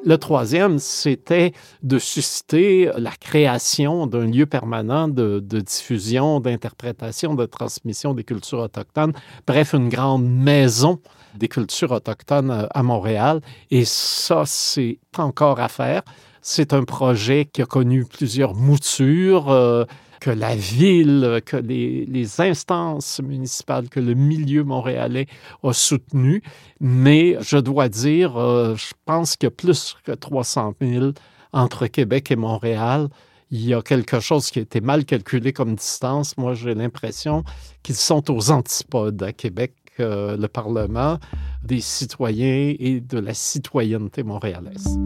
Le 0.04 0.18
troisième, 0.18 0.80
c'était 0.80 1.52
de 1.84 2.00
susciter 2.00 2.90
la 2.96 3.12
création 3.12 4.08
d'un 4.08 4.26
lieu 4.26 4.46
permanent 4.46 5.06
de, 5.06 5.38
de 5.38 5.60
diffusion, 5.60 6.40
d'interprétation, 6.40 7.34
de 7.34 7.46
transmission 7.46 8.14
des 8.14 8.24
cultures 8.24 8.60
autochtones. 8.60 9.12
Bref, 9.46 9.74
une 9.74 9.88
grande 9.88 10.28
maison 10.28 11.00
des 11.36 11.48
cultures 11.48 11.92
autochtones 11.92 12.50
euh, 12.50 12.66
à 12.74 12.82
Montréal. 12.82 13.40
Et 13.70 13.84
ça, 13.84 14.44
c'est 14.46 14.98
encore 15.16 15.60
à 15.60 15.68
faire. 15.68 16.02
C'est 16.42 16.72
un 16.72 16.84
projet 16.84 17.48
qui 17.52 17.62
a 17.62 17.66
connu 17.66 18.04
plusieurs 18.04 18.54
moutures. 18.54 19.50
euh, 19.50 19.84
que 20.20 20.30
la 20.30 20.56
ville, 20.56 21.40
que 21.44 21.56
les, 21.56 22.40
instances 22.40 23.20
municipales, 23.20 23.88
que 23.88 24.00
le 24.00 24.14
milieu 24.14 24.64
montréalais 24.64 25.26
a 25.62 25.72
soutenu. 25.72 26.42
Mais 26.80 27.36
je 27.40 27.58
dois 27.58 27.88
dire, 27.88 28.36
euh, 28.36 28.74
je 28.76 28.92
pense 29.04 29.36
a 29.42 29.50
plus 29.50 29.96
que 30.04 30.12
300 30.12 30.74
000 30.80 31.12
entre 31.52 31.86
Québec 31.86 32.30
et 32.30 32.36
Montréal. 32.36 33.08
Il 33.50 33.64
y 33.64 33.74
a 33.74 33.82
quelque 33.82 34.18
chose 34.18 34.50
qui 34.50 34.58
a 34.58 34.62
été 34.62 34.80
mal 34.80 35.04
calculé 35.04 35.52
comme 35.52 35.76
distance. 35.76 36.36
Moi, 36.36 36.54
j'ai 36.54 36.74
l'impression 36.74 37.44
qu'ils 37.82 37.94
sont 37.94 38.28
aux 38.30 38.50
antipodes 38.50 39.22
à 39.22 39.32
Québec, 39.32 39.74
le 39.98 40.46
Parlement, 40.46 41.18
des 41.62 41.80
citoyens 41.80 42.74
et 42.78 43.00
de 43.00 43.18
la 43.18 43.34
citoyenneté 43.34 44.22
montréalaise. 44.22 44.98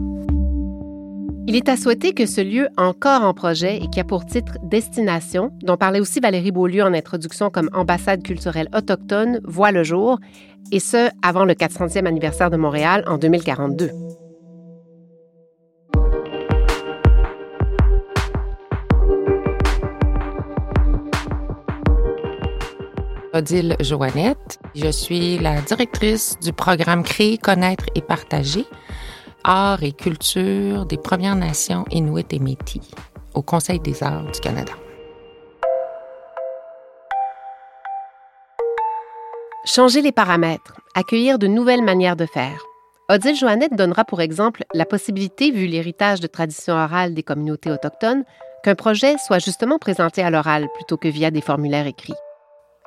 Il 1.47 1.55
est 1.55 1.69
à 1.69 1.75
souhaiter 1.75 2.13
que 2.13 2.27
ce 2.27 2.39
lieu 2.39 2.69
encore 2.77 3.23
en 3.23 3.33
projet 3.33 3.77
et 3.77 3.89
qui 3.89 3.99
a 3.99 4.03
pour 4.03 4.25
titre 4.25 4.57
Destination, 4.63 5.51
dont 5.63 5.75
parlait 5.75 5.99
aussi 5.99 6.19
Valérie 6.19 6.51
Beaulieu 6.51 6.83
en 6.83 6.93
introduction 6.93 7.49
comme 7.49 7.69
ambassade 7.73 8.23
culturelle 8.23 8.69
autochtone, 8.75 9.41
voit 9.43 9.71
le 9.71 9.83
jour, 9.83 10.19
et 10.71 10.79
ce, 10.79 11.09
avant 11.23 11.43
le 11.43 11.53
400e 11.53 12.05
anniversaire 12.05 12.51
de 12.51 12.57
Montréal 12.57 13.03
en 13.07 13.17
2042. 13.17 13.89
Odile 23.33 23.77
Joannette. 23.79 24.59
Je 24.75 24.91
suis 24.91 25.37
la 25.37 25.61
directrice 25.61 26.37
du 26.41 26.51
programme 26.51 27.03
Créer, 27.03 27.37
connaître 27.37 27.85
et 27.95 28.01
partager 28.01 28.65
art 29.43 29.81
et 29.83 29.91
culture 29.91 30.85
des 30.85 30.97
Premières 30.97 31.35
Nations 31.35 31.85
Inuit 31.91 32.31
et 32.31 32.39
Métis 32.39 32.91
au 33.33 33.41
Conseil 33.41 33.79
des 33.79 34.03
arts 34.03 34.29
du 34.31 34.39
Canada. 34.39 34.73
Changer 39.65 40.01
les 40.01 40.11
paramètres, 40.11 40.81
accueillir 40.95 41.39
de 41.39 41.47
nouvelles 41.47 41.83
manières 41.83 42.15
de 42.15 42.25
faire. 42.25 42.61
Odile 43.09 43.35
Joannette 43.35 43.75
donnera 43.75 44.05
pour 44.05 44.21
exemple 44.21 44.63
la 44.73 44.85
possibilité, 44.85 45.51
vu 45.51 45.65
l'héritage 45.65 46.19
de 46.19 46.27
traditions 46.27 46.73
orales 46.73 47.13
des 47.13 47.23
communautés 47.23 47.71
autochtones, 47.71 48.23
qu'un 48.63 48.75
projet 48.75 49.15
soit 49.25 49.39
justement 49.39 49.79
présenté 49.79 50.21
à 50.21 50.29
l'oral 50.29 50.67
plutôt 50.75 50.97
que 50.97 51.07
via 51.07 51.31
des 51.31 51.41
formulaires 51.41 51.87
écrits. 51.87 52.13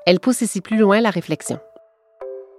Elle 0.07 0.21
pousse 0.21 0.43
ici 0.43 0.61
plus 0.61 0.77
loin 0.77 1.01
la 1.01 1.11
réflexion. 1.11 1.59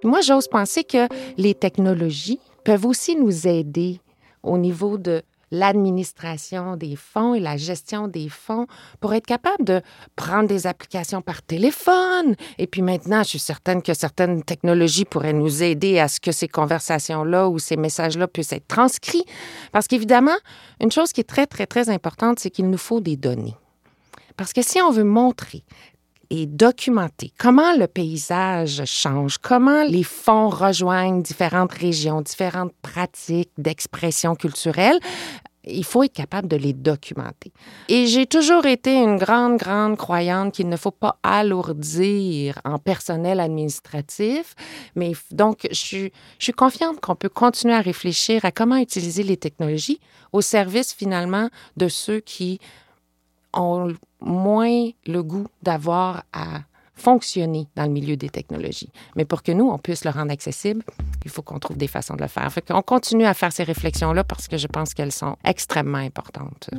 Moi, 0.03 0.21
j'ose 0.21 0.47
penser 0.47 0.83
que 0.83 1.07
les 1.37 1.53
technologies 1.53 2.39
peuvent 2.63 2.85
aussi 2.85 3.15
nous 3.15 3.47
aider 3.47 3.99
au 4.41 4.57
niveau 4.57 4.97
de 4.97 5.21
l'administration 5.51 6.75
des 6.75 6.95
fonds 6.95 7.35
et 7.35 7.39
la 7.39 7.55
gestion 7.55 8.07
des 8.07 8.29
fonds 8.29 8.65
pour 8.99 9.13
être 9.13 9.27
capable 9.27 9.63
de 9.63 9.81
prendre 10.15 10.47
des 10.47 10.65
applications 10.65 11.21
par 11.21 11.43
téléphone. 11.43 12.35
Et 12.57 12.65
puis 12.65 12.81
maintenant, 12.81 13.21
je 13.21 13.29
suis 13.29 13.39
certaine 13.39 13.83
que 13.83 13.93
certaines 13.93 14.43
technologies 14.43 15.05
pourraient 15.05 15.33
nous 15.33 15.61
aider 15.61 15.99
à 15.99 16.07
ce 16.07 16.19
que 16.19 16.31
ces 16.31 16.47
conversations-là 16.47 17.47
ou 17.47 17.59
ces 17.59 17.77
messages-là 17.77 18.27
puissent 18.27 18.53
être 18.53 18.67
transcrits. 18.67 19.25
Parce 19.71 19.87
qu'évidemment, 19.87 20.37
une 20.81 20.91
chose 20.91 21.13
qui 21.13 21.21
est 21.21 21.25
très, 21.29 21.45
très, 21.45 21.67
très 21.67 21.89
importante, 21.89 22.39
c'est 22.39 22.49
qu'il 22.49 22.69
nous 22.69 22.77
faut 22.77 22.99
des 22.99 23.15
données. 23.15 23.55
Parce 24.35 24.51
que 24.51 24.61
si 24.61 24.81
on 24.81 24.91
veut 24.91 25.03
montrer 25.03 25.63
et 26.29 26.45
documenter 26.45 27.31
comment 27.37 27.75
le 27.75 27.87
paysage 27.87 28.83
change, 28.85 29.37
comment 29.37 29.83
les 29.83 30.03
fonds 30.03 30.49
rejoignent 30.49 31.21
différentes 31.21 31.73
régions, 31.73 32.21
différentes 32.21 32.73
pratiques 32.81 33.51
d'expression 33.57 34.35
culturelle. 34.35 34.99
Il 35.67 35.83
faut 35.83 36.03
être 36.03 36.13
capable 36.13 36.47
de 36.47 36.57
les 36.57 36.73
documenter. 36.73 37.51
Et 37.89 38.05
j'ai 38.05 38.27
toujours 38.27 38.67
été 38.67 38.93
une 38.93 39.17
grande, 39.17 39.57
grande 39.57 39.97
croyante 39.97 40.53
qu'il 40.53 40.69
ne 40.69 40.77
faut 40.77 40.91
pas 40.91 41.17
alourdir 41.23 42.59
en 42.65 42.77
personnel 42.77 43.39
administratif. 43.39 44.53
Mais 44.95 45.13
donc, 45.31 45.67
je 45.71 46.11
suis, 46.37 46.53
confiante 46.55 47.01
qu'on 47.01 47.15
peut 47.15 47.29
continuer 47.29 47.73
à 47.73 47.81
réfléchir 47.81 48.45
à 48.45 48.51
comment 48.51 48.77
utiliser 48.77 49.23
les 49.23 49.37
technologies 49.37 49.99
au 50.33 50.41
service 50.41 50.93
finalement 50.93 51.49
de 51.77 51.87
ceux 51.87 52.19
qui 52.19 52.59
ont 53.55 53.93
moins 54.21 54.89
le 55.05 55.23
goût 55.23 55.47
d'avoir 55.63 56.23
à 56.33 56.61
fonctionner 56.95 57.67
dans 57.75 57.83
le 57.83 57.89
milieu 57.89 58.15
des 58.15 58.29
technologies. 58.29 58.89
Mais 59.15 59.25
pour 59.25 59.43
que 59.43 59.51
nous, 59.51 59.69
on 59.69 59.77
puisse 59.77 60.05
le 60.05 60.11
rendre 60.11 60.31
accessible, 60.31 60.83
il 61.25 61.31
faut 61.31 61.41
qu'on 61.41 61.59
trouve 61.59 61.77
des 61.77 61.87
façons 61.87 62.15
de 62.15 62.21
le 62.21 62.27
faire. 62.27 62.51
Fait 62.51 62.61
qu'on 62.61 62.81
continue 62.81 63.25
à 63.25 63.33
faire 63.33 63.51
ces 63.51 63.63
réflexions-là 63.63 64.23
parce 64.23 64.47
que 64.47 64.57
je 64.57 64.67
pense 64.67 64.93
qu'elles 64.93 65.11
sont 65.11 65.35
extrêmement 65.43 65.97
importantes. 65.97 66.69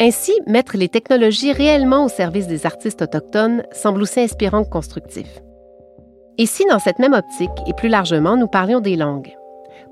Ainsi, 0.00 0.32
mettre 0.46 0.76
les 0.76 0.88
technologies 0.88 1.52
réellement 1.52 2.04
au 2.04 2.08
service 2.08 2.46
des 2.46 2.66
artistes 2.66 3.00
autochtones 3.00 3.62
semble 3.72 4.02
aussi 4.02 4.20
inspirant 4.20 4.64
que 4.64 4.68
constructif. 4.68 5.28
Et 6.36 6.46
si, 6.46 6.64
dans 6.68 6.80
cette 6.80 6.98
même 6.98 7.12
optique, 7.12 7.50
et 7.66 7.72
plus 7.74 7.88
largement, 7.88 8.36
nous 8.36 8.48
parlions 8.48 8.80
des 8.80 8.96
langues? 8.96 9.32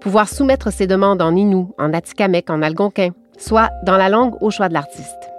Pouvoir 0.02 0.28
soumettre 0.28 0.73
ses 0.73 0.88
demandes 0.88 1.23
en 1.23 1.37
Innu, 1.37 1.66
en 1.78 1.92
Atikamekw, 1.92 2.50
en 2.50 2.61
algonquin, 2.62 3.11
soit 3.38 3.71
dans 3.85 3.97
la 3.97 4.09
langue 4.09 4.35
au 4.40 4.50
choix 4.50 4.68
de 4.68 4.75
l'artiste. 4.75 5.30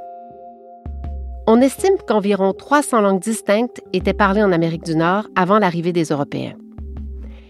On 1.48 1.60
estime 1.60 1.98
qu'environ 2.08 2.54
300 2.54 3.02
langues 3.02 3.22
distinctes 3.22 3.82
étaient 3.92 4.14
parlées 4.14 4.42
en 4.42 4.54
Amérique 4.54 4.86
du 4.86 4.96
Nord 4.96 5.28
avant 5.36 5.60
l'arrivée 5.60 5.92
des 5.92 6.06
Européens. 6.06 6.54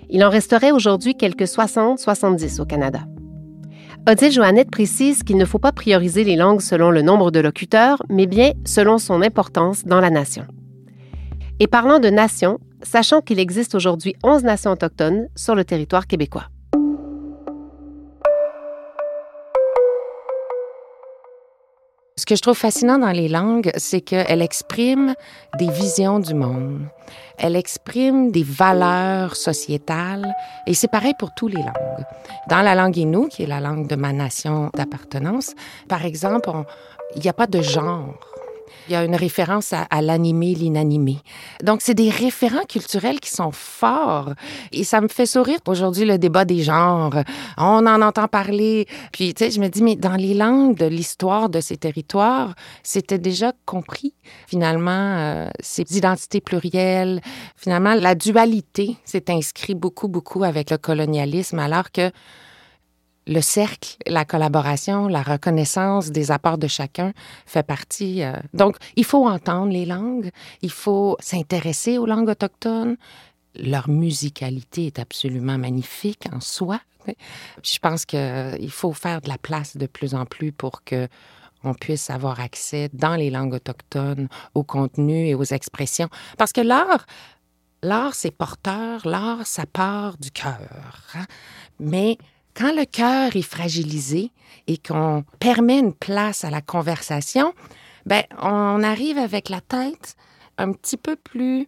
Il 0.10 0.26
en 0.26 0.32
resterait 0.32 0.72
aujourd'hui 0.72 1.14
quelques 1.14 1.44
60-70 1.44 2.60
au 2.60 2.66
Canada. 2.66 3.02
Odile 4.10 4.32
Joannette 4.32 4.72
précise 4.72 5.22
qu'il 5.22 5.38
ne 5.38 5.46
faut 5.46 5.60
pas 5.60 5.72
prioriser 5.72 6.24
les 6.24 6.36
langues 6.36 6.62
selon 6.62 6.90
le 6.90 7.04
nombre 7.04 7.30
de 7.30 7.40
locuteurs, 7.40 8.02
mais 8.10 8.26
bien 8.26 8.54
selon 8.66 8.98
son 8.98 9.22
importance 9.22 9.86
dans 9.86 10.02
la 10.02 10.10
nation. 10.10 10.48
Et 11.60 11.68
parlant 11.68 12.00
de 12.00 12.10
nation, 12.10 12.60
sachant 12.82 13.22
qu'il 13.22 13.40
existe 13.40 13.76
aujourd'hui 13.76 14.16
11 14.24 14.44
nations 14.44 14.72
autochtones 14.72 15.28
sur 15.36 15.54
le 15.54 15.64
territoire 15.64 16.08
québécois. 16.08 16.48
Ce 22.16 22.28
que 22.28 22.36
je 22.36 22.42
trouve 22.42 22.58
fascinant 22.58 23.00
dans 23.00 23.12
les 23.12 23.28
langues, 23.28 23.72
c'est 23.76 24.02
qu'elles 24.02 24.44
expriment 24.44 25.16
des 25.58 25.70
visions 25.70 26.20
du 26.20 26.36
monde. 26.36 26.86
Elles 27.40 27.56
expriment 27.56 28.32
des 28.32 28.44
valeurs 28.44 29.36
sociétales. 29.36 30.32
Et 30.68 30.76
c'est 30.76 30.88
pareil 30.88 31.14
pour 31.18 31.34
tous 31.36 31.48
les 31.48 31.58
langues. 31.58 32.06
Dans 32.50 32.62
la 32.62 32.76
langue 32.76 32.98
Innu, 32.98 33.30
qui 33.30 33.44
est 33.44 33.48
la 33.48 33.60
langue 33.60 33.88
de 33.88 33.96
ma 33.96 34.14
nation 34.14 34.70
d'appartenance, 34.76 35.56
par 35.90 36.06
exemple, 36.06 36.52
il 37.16 37.22
n'y 37.24 37.30
a 37.30 37.34
pas 37.34 37.48
de 37.48 37.62
genre. 37.62 38.33
Il 38.88 38.94
y 38.94 38.96
a 38.96 39.04
une 39.06 39.16
référence 39.16 39.74
à, 39.74 39.84
à 39.90 40.02
l'animé, 40.02 40.54
l'inanimé. 40.54 41.18
Donc, 41.64 41.82
c'est 41.82 41.94
des 41.94 42.10
référents 42.10 42.66
culturels 42.68 43.20
qui 43.20 43.30
sont 43.30 43.52
forts. 43.52 44.34
Et 44.72 44.84
ça 44.84 45.00
me 45.02 45.08
fait 45.08 45.26
sourire 45.26 45.60
aujourd'hui 45.68 46.06
le 46.06 46.18
débat 46.18 46.46
des 46.46 46.64
genres. 46.64 47.16
On 47.58 47.86
en 47.86 48.02
entend 48.02 48.28
parler. 48.28 48.88
Puis, 49.12 49.34
tu 49.34 49.46
sais, 49.46 49.52
je 49.52 49.60
me 49.60 49.70
dis, 49.70 49.84
mais 49.84 49.96
dans 49.96 50.16
les 50.16 50.34
langues 50.34 50.78
de 50.78 50.86
l'histoire 50.86 51.50
de 51.50 51.62
ces 51.62 51.78
territoires, 51.78 52.56
c'était 52.84 53.20
déjà 53.20 53.54
compris, 53.66 54.14
finalement, 54.48 54.92
euh, 54.92 55.50
ces 55.60 55.86
identités 55.98 56.42
plurielles. 56.42 57.22
Finalement, 57.56 57.94
la 57.94 58.16
dualité 58.16 58.98
s'est 59.06 59.30
inscrit 59.30 59.76
beaucoup, 59.76 60.08
beaucoup 60.08 60.44
avec 60.44 60.70
le 60.72 60.78
colonialisme, 60.78 61.60
alors 61.60 61.92
que 61.92 62.12
le 63.28 63.42
cercle, 63.42 63.96
la 64.06 64.26
collaboration, 64.26 65.08
la 65.08 65.22
reconnaissance 65.22 66.12
des 66.12 66.32
apports 66.32 66.58
de 66.58 66.68
chacun 66.68 67.14
fait 67.46 67.64
partie. 67.64 68.24
euh, 68.24 68.34
Donc, 68.54 68.78
il 68.96 69.06
faut 69.06 69.28
entendre 69.28 69.72
les 69.72 69.86
langues, 69.86 70.30
il 70.62 70.72
faut 70.72 71.16
s'intéresser 71.20 71.98
aux 71.98 72.06
langues 72.06 72.30
autochtones. 72.30 72.98
Leur 73.56 73.88
musicalité 73.90 74.88
est 74.88 75.00
absolument 75.00 75.58
magnifique 75.58 76.24
en 76.34 76.40
soi. 76.42 76.80
Je 77.64 77.80
pense 77.80 78.06
qu'il 78.06 78.72
faut 78.72 78.94
faire 78.94 79.22
de 79.22 79.30
la 79.30 79.38
place 79.38 79.78
de 79.78 79.86
plus 79.88 80.16
en 80.16 80.26
plus 80.26 80.52
pour 80.52 80.84
que 80.84 81.08
on 81.66 81.74
puisse 81.74 82.10
avoir 82.10 82.42
accès 82.42 82.90
dans 82.94 83.16
les 83.16 83.30
langues 83.30 83.54
autochtones 83.54 84.28
au 84.54 84.64
contenu 84.64 85.28
et 85.28 85.36
aux 85.36 85.44
expressions. 85.46 86.10
Parce 86.38 86.52
que 86.52 86.60
l'art, 86.60 87.06
l'art, 87.84 88.16
c'est 88.16 88.32
porteur, 88.32 89.08
l'art, 89.08 89.46
ça 89.46 89.66
part 89.66 90.18
du 90.18 90.32
cœur. 90.32 90.60
hein. 91.16 91.26
Mais 91.80 92.18
quand 92.56 92.76
le 92.76 92.86
cœur 92.86 93.36
est 93.36 93.42
fragilisé 93.42 94.32
et 94.68 94.78
qu'on 94.78 95.24
permet 95.40 95.80
une 95.80 95.94
place 95.94 96.44
à 96.44 96.50
la 96.50 96.62
conversation, 96.62 97.54
ben 98.06 98.24
on 98.42 98.84
arrive 98.84 99.18
avec 99.18 99.50
la 99.50 99.62
tête 99.62 100.16
un 100.58 100.72
petit 100.72 100.98
peu 100.98 101.16
plus 101.16 101.68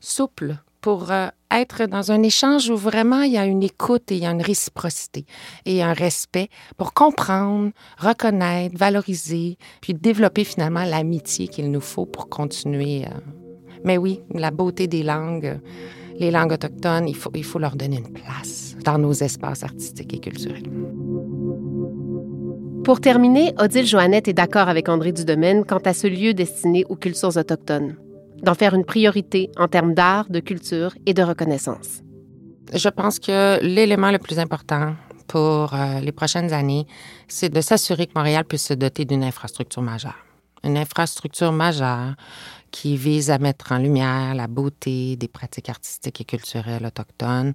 souple 0.00 0.56
pour 0.80 1.12
euh, 1.12 1.28
être 1.50 1.86
dans 1.86 2.10
un 2.10 2.22
échange 2.22 2.68
où 2.68 2.76
vraiment 2.76 3.22
il 3.22 3.32
y 3.32 3.38
a 3.38 3.46
une 3.46 3.62
écoute 3.62 4.10
et 4.10 4.16
il 4.16 4.22
y 4.22 4.26
a 4.26 4.32
une 4.32 4.42
réciprocité 4.42 5.24
et 5.64 5.82
un 5.82 5.92
respect 5.92 6.48
pour 6.76 6.92
comprendre, 6.92 7.70
reconnaître, 7.98 8.76
valoriser, 8.76 9.56
puis 9.80 9.94
développer 9.94 10.44
finalement 10.44 10.84
l'amitié 10.84 11.46
qu'il 11.46 11.70
nous 11.70 11.80
faut 11.80 12.06
pour 12.06 12.28
continuer. 12.28 13.06
euh. 13.06 13.20
Mais 13.84 13.96
oui, 13.96 14.20
la 14.34 14.50
beauté 14.50 14.86
des 14.88 15.02
langues, 15.02 15.60
les 16.18 16.30
langues 16.30 16.52
autochtones, 16.52 17.08
il 17.08 17.16
faut, 17.16 17.30
il 17.34 17.44
faut 17.44 17.58
leur 17.58 17.76
donner 17.76 17.98
une 17.98 18.12
place 18.12 18.76
dans 18.84 18.98
nos 18.98 19.12
espaces 19.12 19.62
artistiques 19.62 20.14
et 20.14 20.18
culturels. 20.18 20.68
Pour 22.84 23.00
terminer, 23.00 23.54
Odile 23.58 23.86
Joannette 23.86 24.26
est 24.26 24.32
d'accord 24.32 24.68
avec 24.68 24.88
André 24.88 25.12
Dudemaine 25.12 25.64
quant 25.64 25.78
à 25.84 25.94
ce 25.94 26.08
lieu 26.08 26.34
destiné 26.34 26.84
aux 26.88 26.96
cultures 26.96 27.36
autochtones, 27.36 27.94
d'en 28.42 28.54
faire 28.54 28.74
une 28.74 28.84
priorité 28.84 29.50
en 29.56 29.68
termes 29.68 29.94
d'art, 29.94 30.28
de 30.30 30.40
culture 30.40 30.92
et 31.06 31.14
de 31.14 31.22
reconnaissance. 31.22 32.02
Je 32.74 32.88
pense 32.88 33.20
que 33.20 33.62
l'élément 33.62 34.10
le 34.10 34.18
plus 34.18 34.38
important 34.38 34.94
pour 35.28 35.74
euh, 35.74 36.00
les 36.00 36.12
prochaines 36.12 36.52
années, 36.52 36.86
c'est 37.28 37.48
de 37.48 37.60
s'assurer 37.60 38.06
que 38.06 38.12
Montréal 38.16 38.44
puisse 38.44 38.66
se 38.66 38.74
doter 38.74 39.04
d'une 39.04 39.24
infrastructure 39.24 39.82
majeure. 39.82 40.31
Une 40.64 40.76
infrastructure 40.76 41.52
majeure 41.52 42.14
qui 42.70 42.96
vise 42.96 43.30
à 43.30 43.38
mettre 43.38 43.72
en 43.72 43.78
lumière 43.78 44.34
la 44.34 44.46
beauté 44.46 45.16
des 45.16 45.28
pratiques 45.28 45.68
artistiques 45.68 46.20
et 46.20 46.24
culturelles 46.24 46.84
autochtones. 46.86 47.52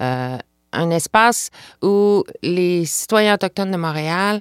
Euh, 0.00 0.38
un 0.72 0.90
espace 0.90 1.50
où 1.82 2.24
les 2.42 2.84
citoyens 2.84 3.34
autochtones 3.34 3.70
de 3.70 3.76
Montréal 3.76 4.40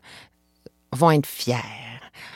vont 0.91 1.12
être 1.12 1.27
fiers. 1.27 1.93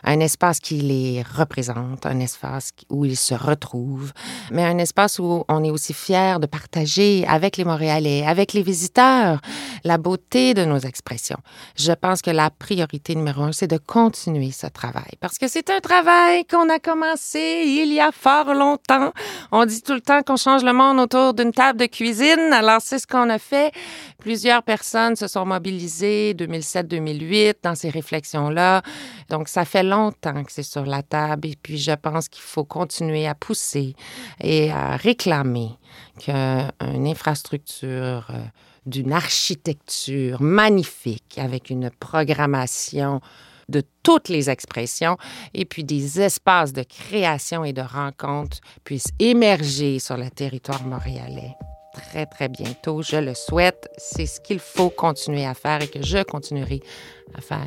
Un 0.09 0.21
espace 0.21 0.61
qui 0.61 0.75
les 0.75 1.21
représente, 1.21 2.05
un 2.05 2.21
espace 2.21 2.71
où 2.89 3.03
ils 3.03 3.17
se 3.17 3.33
retrouvent, 3.33 4.13
mais 4.51 4.63
un 4.63 4.77
espace 4.77 5.19
où 5.19 5.43
on 5.49 5.63
est 5.65 5.69
aussi 5.69 5.93
fier 5.93 6.39
de 6.39 6.45
partager 6.45 7.25
avec 7.27 7.57
les 7.57 7.65
Montréalais, 7.65 8.25
avec 8.25 8.53
les 8.53 8.63
visiteurs, 8.63 9.41
la 9.83 9.97
beauté 9.97 10.53
de 10.53 10.63
nos 10.63 10.79
expressions. 10.79 11.39
Je 11.75 11.91
pense 11.91 12.21
que 12.21 12.31
la 12.31 12.49
priorité 12.49 13.15
numéro 13.15 13.43
un, 13.43 13.51
c'est 13.51 13.67
de 13.67 13.77
continuer 13.77 14.51
ce 14.51 14.67
travail 14.67 15.11
parce 15.19 15.37
que 15.37 15.49
c'est 15.49 15.69
un 15.69 15.81
travail 15.81 16.45
qu'on 16.45 16.69
a 16.69 16.79
commencé 16.79 17.65
il 17.65 17.91
y 17.91 17.99
a 17.99 18.13
fort 18.13 18.53
longtemps. 18.53 19.11
On 19.51 19.65
dit 19.65 19.81
tout 19.81 19.93
le 19.93 19.99
temps 19.99 20.21
qu'on 20.23 20.37
change 20.37 20.63
le 20.63 20.71
monde 20.71 20.99
autour 21.01 21.33
d'une 21.33 21.51
table 21.51 21.81
de 21.81 21.85
cuisine. 21.85 22.53
Alors, 22.53 22.79
c'est 22.79 22.99
ce 22.99 23.07
qu'on 23.07 23.29
a 23.29 23.39
fait. 23.39 23.73
Plusieurs 24.19 24.63
personnes 24.63 25.17
se 25.17 25.27
sont 25.27 25.45
mobilisées 25.45 26.33
2007-2008 26.33 27.55
dans 27.61 27.75
ces 27.75 27.89
réflexions-là. 27.89 28.83
Donc, 29.29 29.49
ça 29.49 29.65
fait 29.65 29.83
longtemps 29.83 29.96
que 30.45 30.51
c'est 30.51 30.63
sur 30.63 30.85
la 30.85 31.03
table 31.03 31.47
et 31.47 31.55
puis 31.61 31.77
je 31.77 31.91
pense 31.91 32.27
qu'il 32.29 32.43
faut 32.43 32.63
continuer 32.63 33.27
à 33.27 33.35
pousser 33.35 33.95
et 34.41 34.71
à 34.71 34.95
réclamer 34.95 35.71
qu'une 36.19 37.07
infrastructure 37.07 38.27
euh, 38.29 38.43
d'une 38.85 39.11
architecture 39.11 40.41
magnifique 40.41 41.37
avec 41.37 41.69
une 41.69 41.89
programmation 41.89 43.21
de 43.69 43.83
toutes 44.01 44.29
les 44.29 44.49
expressions 44.49 45.17
et 45.53 45.65
puis 45.65 45.83
des 45.83 46.21
espaces 46.21 46.71
de 46.71 46.83
création 46.83 47.65
et 47.65 47.73
de 47.73 47.81
rencontre 47.81 48.59
puissent 48.85 49.11
émerger 49.19 49.99
sur 49.99 50.15
le 50.15 50.29
territoire 50.29 50.83
montréalais 50.85 51.55
très, 51.97 52.25
très 52.25 52.47
bientôt. 52.47 53.01
Je 53.01 53.17
le 53.17 53.33
souhaite. 53.33 53.89
C'est 53.97 54.27
ce 54.27 54.39
qu'il 54.39 54.59
faut 54.59 54.89
continuer 54.89 55.45
à 55.45 55.53
faire 55.53 55.81
et 55.81 55.87
que 55.87 56.03
je 56.03 56.23
continuerai 56.23 56.81
à 57.35 57.41
faire. 57.41 57.65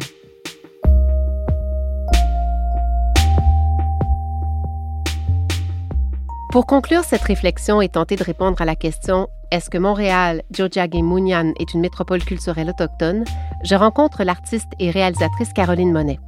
Pour 6.51 6.67
conclure 6.67 7.05
cette 7.05 7.23
réflexion 7.23 7.81
et 7.81 7.89
tenter 7.89 8.17
de 8.17 8.25
répondre 8.25 8.61
à 8.61 8.65
la 8.65 8.75
question 8.75 9.29
Est-ce 9.53 9.71
que 9.71 9.79
Montréal, 9.79 10.43
Tiohtià:ke 10.53 10.97
Mounian 10.97 11.53
est 11.61 11.75
une 11.75 11.81
métropole 11.81 12.25
culturelle 12.25 12.71
autochtone 12.71 13.23
je 13.63 13.77
rencontre 13.77 14.25
l'artiste 14.25 14.67
et 14.81 14.91
réalisatrice 14.91 15.53
Caroline 15.53 15.93
Monet. 15.93 16.19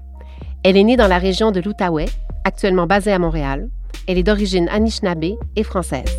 Elle 0.63 0.77
est 0.77 0.85
née 0.85 0.97
dans 0.97 1.09
la 1.09 1.19
région 1.19 1.51
de 1.51 1.61
l'Outaouais, 1.61 2.09
actuellement 2.45 2.87
basée 2.87 3.11
à 3.11 3.19
Montréal. 3.19 3.69
Elle 4.07 4.19
est 4.19 4.23
d'origine 4.23 4.69
anishinaabe 4.69 5.25
et 5.57 5.63
française. 5.65 6.15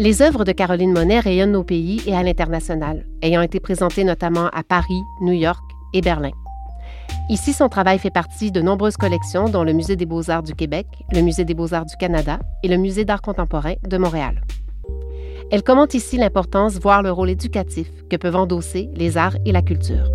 Les 0.00 0.22
œuvres 0.22 0.44
de 0.44 0.52
Caroline 0.52 0.92
Monet 0.92 1.20
rayonnent 1.20 1.54
au 1.54 1.62
pays 1.62 2.02
et 2.06 2.16
à 2.16 2.24
l'international, 2.24 3.06
ayant 3.22 3.42
été 3.42 3.60
présentées 3.60 4.02
notamment 4.02 4.48
à 4.48 4.64
Paris, 4.64 5.02
New 5.20 5.34
York 5.34 5.62
et 5.92 6.00
Berlin. 6.00 6.32
Ici, 7.30 7.52
son 7.52 7.68
travail 7.68 8.00
fait 8.00 8.10
partie 8.10 8.50
de 8.50 8.60
nombreuses 8.60 8.96
collections, 8.96 9.48
dont 9.48 9.62
le 9.62 9.72
Musée 9.72 9.94
des 9.94 10.04
beaux-arts 10.04 10.42
du 10.42 10.52
Québec, 10.56 10.88
le 11.12 11.20
Musée 11.20 11.44
des 11.44 11.54
beaux-arts 11.54 11.86
du 11.86 11.94
Canada 11.96 12.40
et 12.64 12.68
le 12.68 12.76
Musée 12.76 13.04
d'art 13.04 13.22
contemporain 13.22 13.74
de 13.86 13.98
Montréal. 13.98 14.42
Elle 15.52 15.62
commente 15.62 15.94
ici 15.94 16.16
l'importance, 16.16 16.80
voire 16.80 17.04
le 17.04 17.12
rôle 17.12 17.30
éducatif 17.30 17.86
que 18.10 18.16
peuvent 18.16 18.34
endosser 18.34 18.90
les 18.96 19.16
arts 19.16 19.36
et 19.46 19.52
la 19.52 19.62
culture. 19.62 20.10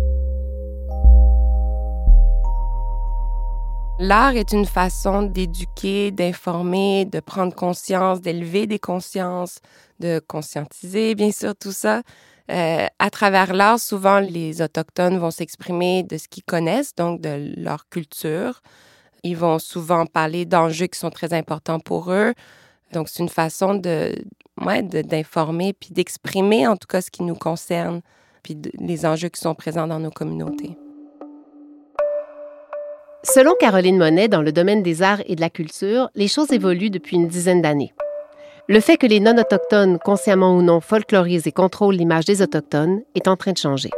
L'art 3.98 4.36
est 4.36 4.52
une 4.52 4.66
façon 4.66 5.22
d'éduquer, 5.22 6.10
d'informer, 6.10 7.06
de 7.06 7.20
prendre 7.20 7.54
conscience, 7.54 8.20
d'élever 8.20 8.66
des 8.66 8.78
consciences, 8.78 9.60
de 10.00 10.18
conscientiser, 10.18 11.14
bien 11.14 11.32
sûr, 11.32 11.56
tout 11.56 11.72
ça. 11.72 12.02
Euh, 12.50 12.86
à 12.98 13.10
travers 13.10 13.52
l'art, 13.52 13.78
souvent, 13.78 14.20
les 14.20 14.62
Autochtones 14.62 15.18
vont 15.18 15.30
s'exprimer 15.30 16.02
de 16.02 16.16
ce 16.16 16.28
qu'ils 16.28 16.44
connaissent, 16.44 16.94
donc 16.94 17.20
de 17.20 17.52
leur 17.56 17.88
culture. 17.88 18.62
Ils 19.24 19.36
vont 19.36 19.58
souvent 19.58 20.06
parler 20.06 20.44
d'enjeux 20.44 20.86
qui 20.86 20.98
sont 20.98 21.10
très 21.10 21.32
importants 21.32 21.80
pour 21.80 22.12
eux. 22.12 22.34
Donc, 22.92 23.08
c'est 23.08 23.22
une 23.22 23.28
façon 23.28 23.74
de, 23.74 24.14
ouais, 24.64 24.82
d'informer 24.82 25.72
puis 25.72 25.90
d'exprimer, 25.90 26.66
en 26.68 26.76
tout 26.76 26.86
cas, 26.86 27.00
ce 27.00 27.10
qui 27.10 27.24
nous 27.24 27.34
concerne, 27.34 28.00
puis 28.42 28.56
les 28.78 29.04
enjeux 29.04 29.28
qui 29.28 29.40
sont 29.40 29.54
présents 29.54 29.88
dans 29.88 29.98
nos 29.98 30.12
communautés. 30.12 30.78
Selon 33.24 33.54
Caroline 33.58 33.98
Monet, 33.98 34.28
dans 34.28 34.42
le 34.42 34.52
domaine 34.52 34.84
des 34.84 35.02
arts 35.02 35.22
et 35.26 35.34
de 35.34 35.40
la 35.40 35.50
culture, 35.50 36.08
les 36.14 36.28
choses 36.28 36.52
évoluent 36.52 36.90
depuis 36.90 37.16
une 37.16 37.26
dizaine 37.26 37.60
d'années. 37.60 37.92
Le 38.68 38.80
fait 38.80 38.96
que 38.96 39.06
les 39.06 39.20
non-autochtones, 39.20 40.00
consciemment 40.00 40.56
ou 40.56 40.60
non, 40.60 40.80
folklorisent 40.80 41.46
et 41.46 41.52
contrôlent 41.52 41.94
l'image 41.94 42.24
des 42.24 42.42
autochtones 42.42 43.02
est 43.14 43.28
en 43.28 43.36
train 43.36 43.52
de 43.52 43.58
changer. 43.58 43.90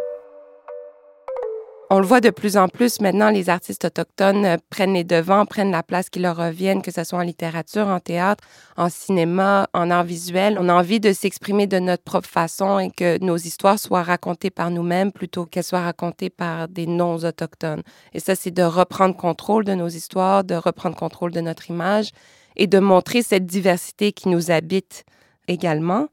On 1.88 2.00
le 2.00 2.06
voit 2.06 2.20
de 2.20 2.28
plus 2.28 2.58
en 2.58 2.68
plus 2.68 3.00
maintenant, 3.00 3.30
les 3.30 3.48
artistes 3.48 3.86
autochtones 3.86 4.44
euh, 4.44 4.56
prennent 4.68 4.92
les 4.92 5.04
devants, 5.04 5.46
prennent 5.46 5.70
la 5.70 5.82
place 5.82 6.10
qui 6.10 6.18
leur 6.18 6.36
reviennent, 6.36 6.82
que 6.82 6.90
ce 6.90 7.02
soit 7.02 7.18
en 7.18 7.22
littérature, 7.22 7.86
en 7.86 7.98
théâtre, 7.98 8.44
en 8.76 8.90
cinéma, 8.90 9.70
en 9.72 9.90
art 9.90 10.04
visuel. 10.04 10.58
On 10.60 10.68
a 10.68 10.74
envie 10.74 11.00
de 11.00 11.14
s'exprimer 11.14 11.66
de 11.66 11.78
notre 11.78 12.02
propre 12.02 12.28
façon 12.28 12.78
et 12.78 12.90
que 12.90 13.18
nos 13.24 13.38
histoires 13.38 13.78
soient 13.78 14.02
racontées 14.02 14.50
par 14.50 14.70
nous-mêmes 14.70 15.12
plutôt 15.12 15.46
qu'elles 15.46 15.64
soient 15.64 15.80
racontées 15.80 16.28
par 16.28 16.68
des 16.68 16.86
non-autochtones. 16.86 17.82
Et 18.12 18.20
ça, 18.20 18.34
c'est 18.34 18.50
de 18.50 18.64
reprendre 18.64 19.16
contrôle 19.16 19.64
de 19.64 19.72
nos 19.72 19.88
histoires, 19.88 20.44
de 20.44 20.56
reprendre 20.56 20.94
contrôle 20.94 21.30
de 21.30 21.40
notre 21.40 21.70
image 21.70 22.10
et 22.56 22.66
de 22.66 22.78
montrer 22.78 23.22
cette 23.22 23.46
diversité 23.46 24.12
qui 24.12 24.28
nous 24.28 24.50
habite 24.50 25.04
également. 25.48 26.08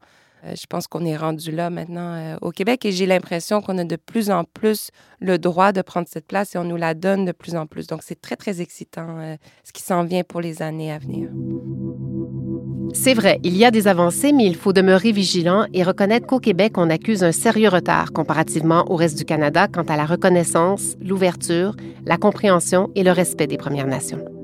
Euh, 0.46 0.54
je 0.54 0.66
pense 0.66 0.86
qu'on 0.86 1.04
est 1.04 1.16
rendu 1.16 1.50
là 1.50 1.70
maintenant 1.70 2.14
euh, 2.14 2.36
au 2.40 2.50
Québec 2.50 2.84
et 2.84 2.92
j'ai 2.92 3.06
l'impression 3.06 3.60
qu'on 3.60 3.78
a 3.78 3.84
de 3.84 3.96
plus 3.96 4.30
en 4.30 4.44
plus 4.44 4.90
le 5.20 5.38
droit 5.38 5.72
de 5.72 5.82
prendre 5.82 6.06
cette 6.10 6.26
place 6.26 6.54
et 6.54 6.58
on 6.58 6.64
nous 6.64 6.76
la 6.76 6.94
donne 6.94 7.24
de 7.24 7.32
plus 7.32 7.56
en 7.56 7.66
plus. 7.66 7.86
Donc 7.86 8.00
c'est 8.02 8.20
très, 8.20 8.36
très 8.36 8.60
excitant 8.60 9.18
euh, 9.18 9.36
ce 9.64 9.72
qui 9.72 9.82
s'en 9.82 10.04
vient 10.04 10.24
pour 10.24 10.40
les 10.40 10.62
années 10.62 10.92
à 10.92 10.98
venir. 10.98 11.30
C'est 12.94 13.14
vrai, 13.14 13.40
il 13.42 13.56
y 13.56 13.64
a 13.64 13.70
des 13.70 13.88
avancées, 13.88 14.32
mais 14.32 14.46
il 14.46 14.54
faut 14.54 14.72
demeurer 14.72 15.12
vigilant 15.12 15.66
et 15.74 15.82
reconnaître 15.82 16.26
qu'au 16.26 16.38
Québec, 16.38 16.74
on 16.76 16.88
accuse 16.88 17.24
un 17.24 17.32
sérieux 17.32 17.68
retard 17.68 18.12
comparativement 18.12 18.84
au 18.90 18.96
reste 18.96 19.18
du 19.18 19.24
Canada 19.24 19.66
quant 19.68 19.82
à 19.82 19.96
la 19.96 20.06
reconnaissance, 20.06 20.96
l'ouverture, 21.00 21.74
la 22.04 22.16
compréhension 22.16 22.90
et 22.94 23.02
le 23.02 23.10
respect 23.10 23.48
des 23.48 23.58
Premières 23.58 23.86
Nations. 23.86 24.35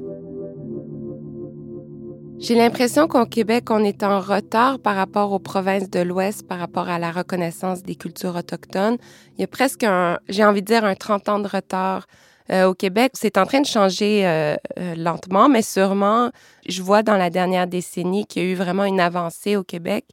J'ai 2.43 2.57
l'impression 2.57 3.07
qu'au 3.07 3.25
Québec, 3.25 3.71
on 3.71 3.85
est 3.85 4.03
en 4.03 4.19
retard 4.19 4.81
par 4.81 4.97
rapport 4.97 5.31
aux 5.31 5.39
provinces 5.39 5.89
de 5.89 6.01
l'Ouest, 6.01 6.45
par 6.45 6.59
rapport 6.59 6.89
à 6.89 6.99
la 6.99 7.13
reconnaissance 7.13 7.85
des 7.85 7.95
cultures 7.95 8.35
autochtones. 8.35 8.97
Il 9.39 9.43
y 9.43 9.45
a 9.45 9.47
presque 9.47 9.85
un, 9.85 10.19
j'ai 10.29 10.45
envie 10.45 10.61
de 10.61 10.67
dire, 10.67 10.85
un 10.85 10.97
30 10.97 11.29
ans 11.29 11.39
de 11.39 11.47
retard. 11.47 12.09
Euh, 12.51 12.65
au 12.65 12.75
Québec, 12.75 13.13
c'est 13.15 13.39
en 13.39 13.47
train 13.47 13.61
de 13.61 13.67
changer 13.67 14.27
euh, 14.27 14.57
euh, 14.81 14.97
lentement, 14.97 15.49
mais 15.49 15.63
sûrement, 15.63 16.33
je 16.69 16.83
vois 16.83 17.05
dans 17.05 17.17
la 17.17 17.31
dernière 17.31 17.69
décennie 17.69 18.27
qu'il 18.27 18.43
y 18.43 18.47
a 18.47 18.49
eu 18.49 18.55
vraiment 18.57 18.87
une 18.87 18.99
avancée 18.99 19.55
au 19.55 19.63
Québec. 19.63 20.07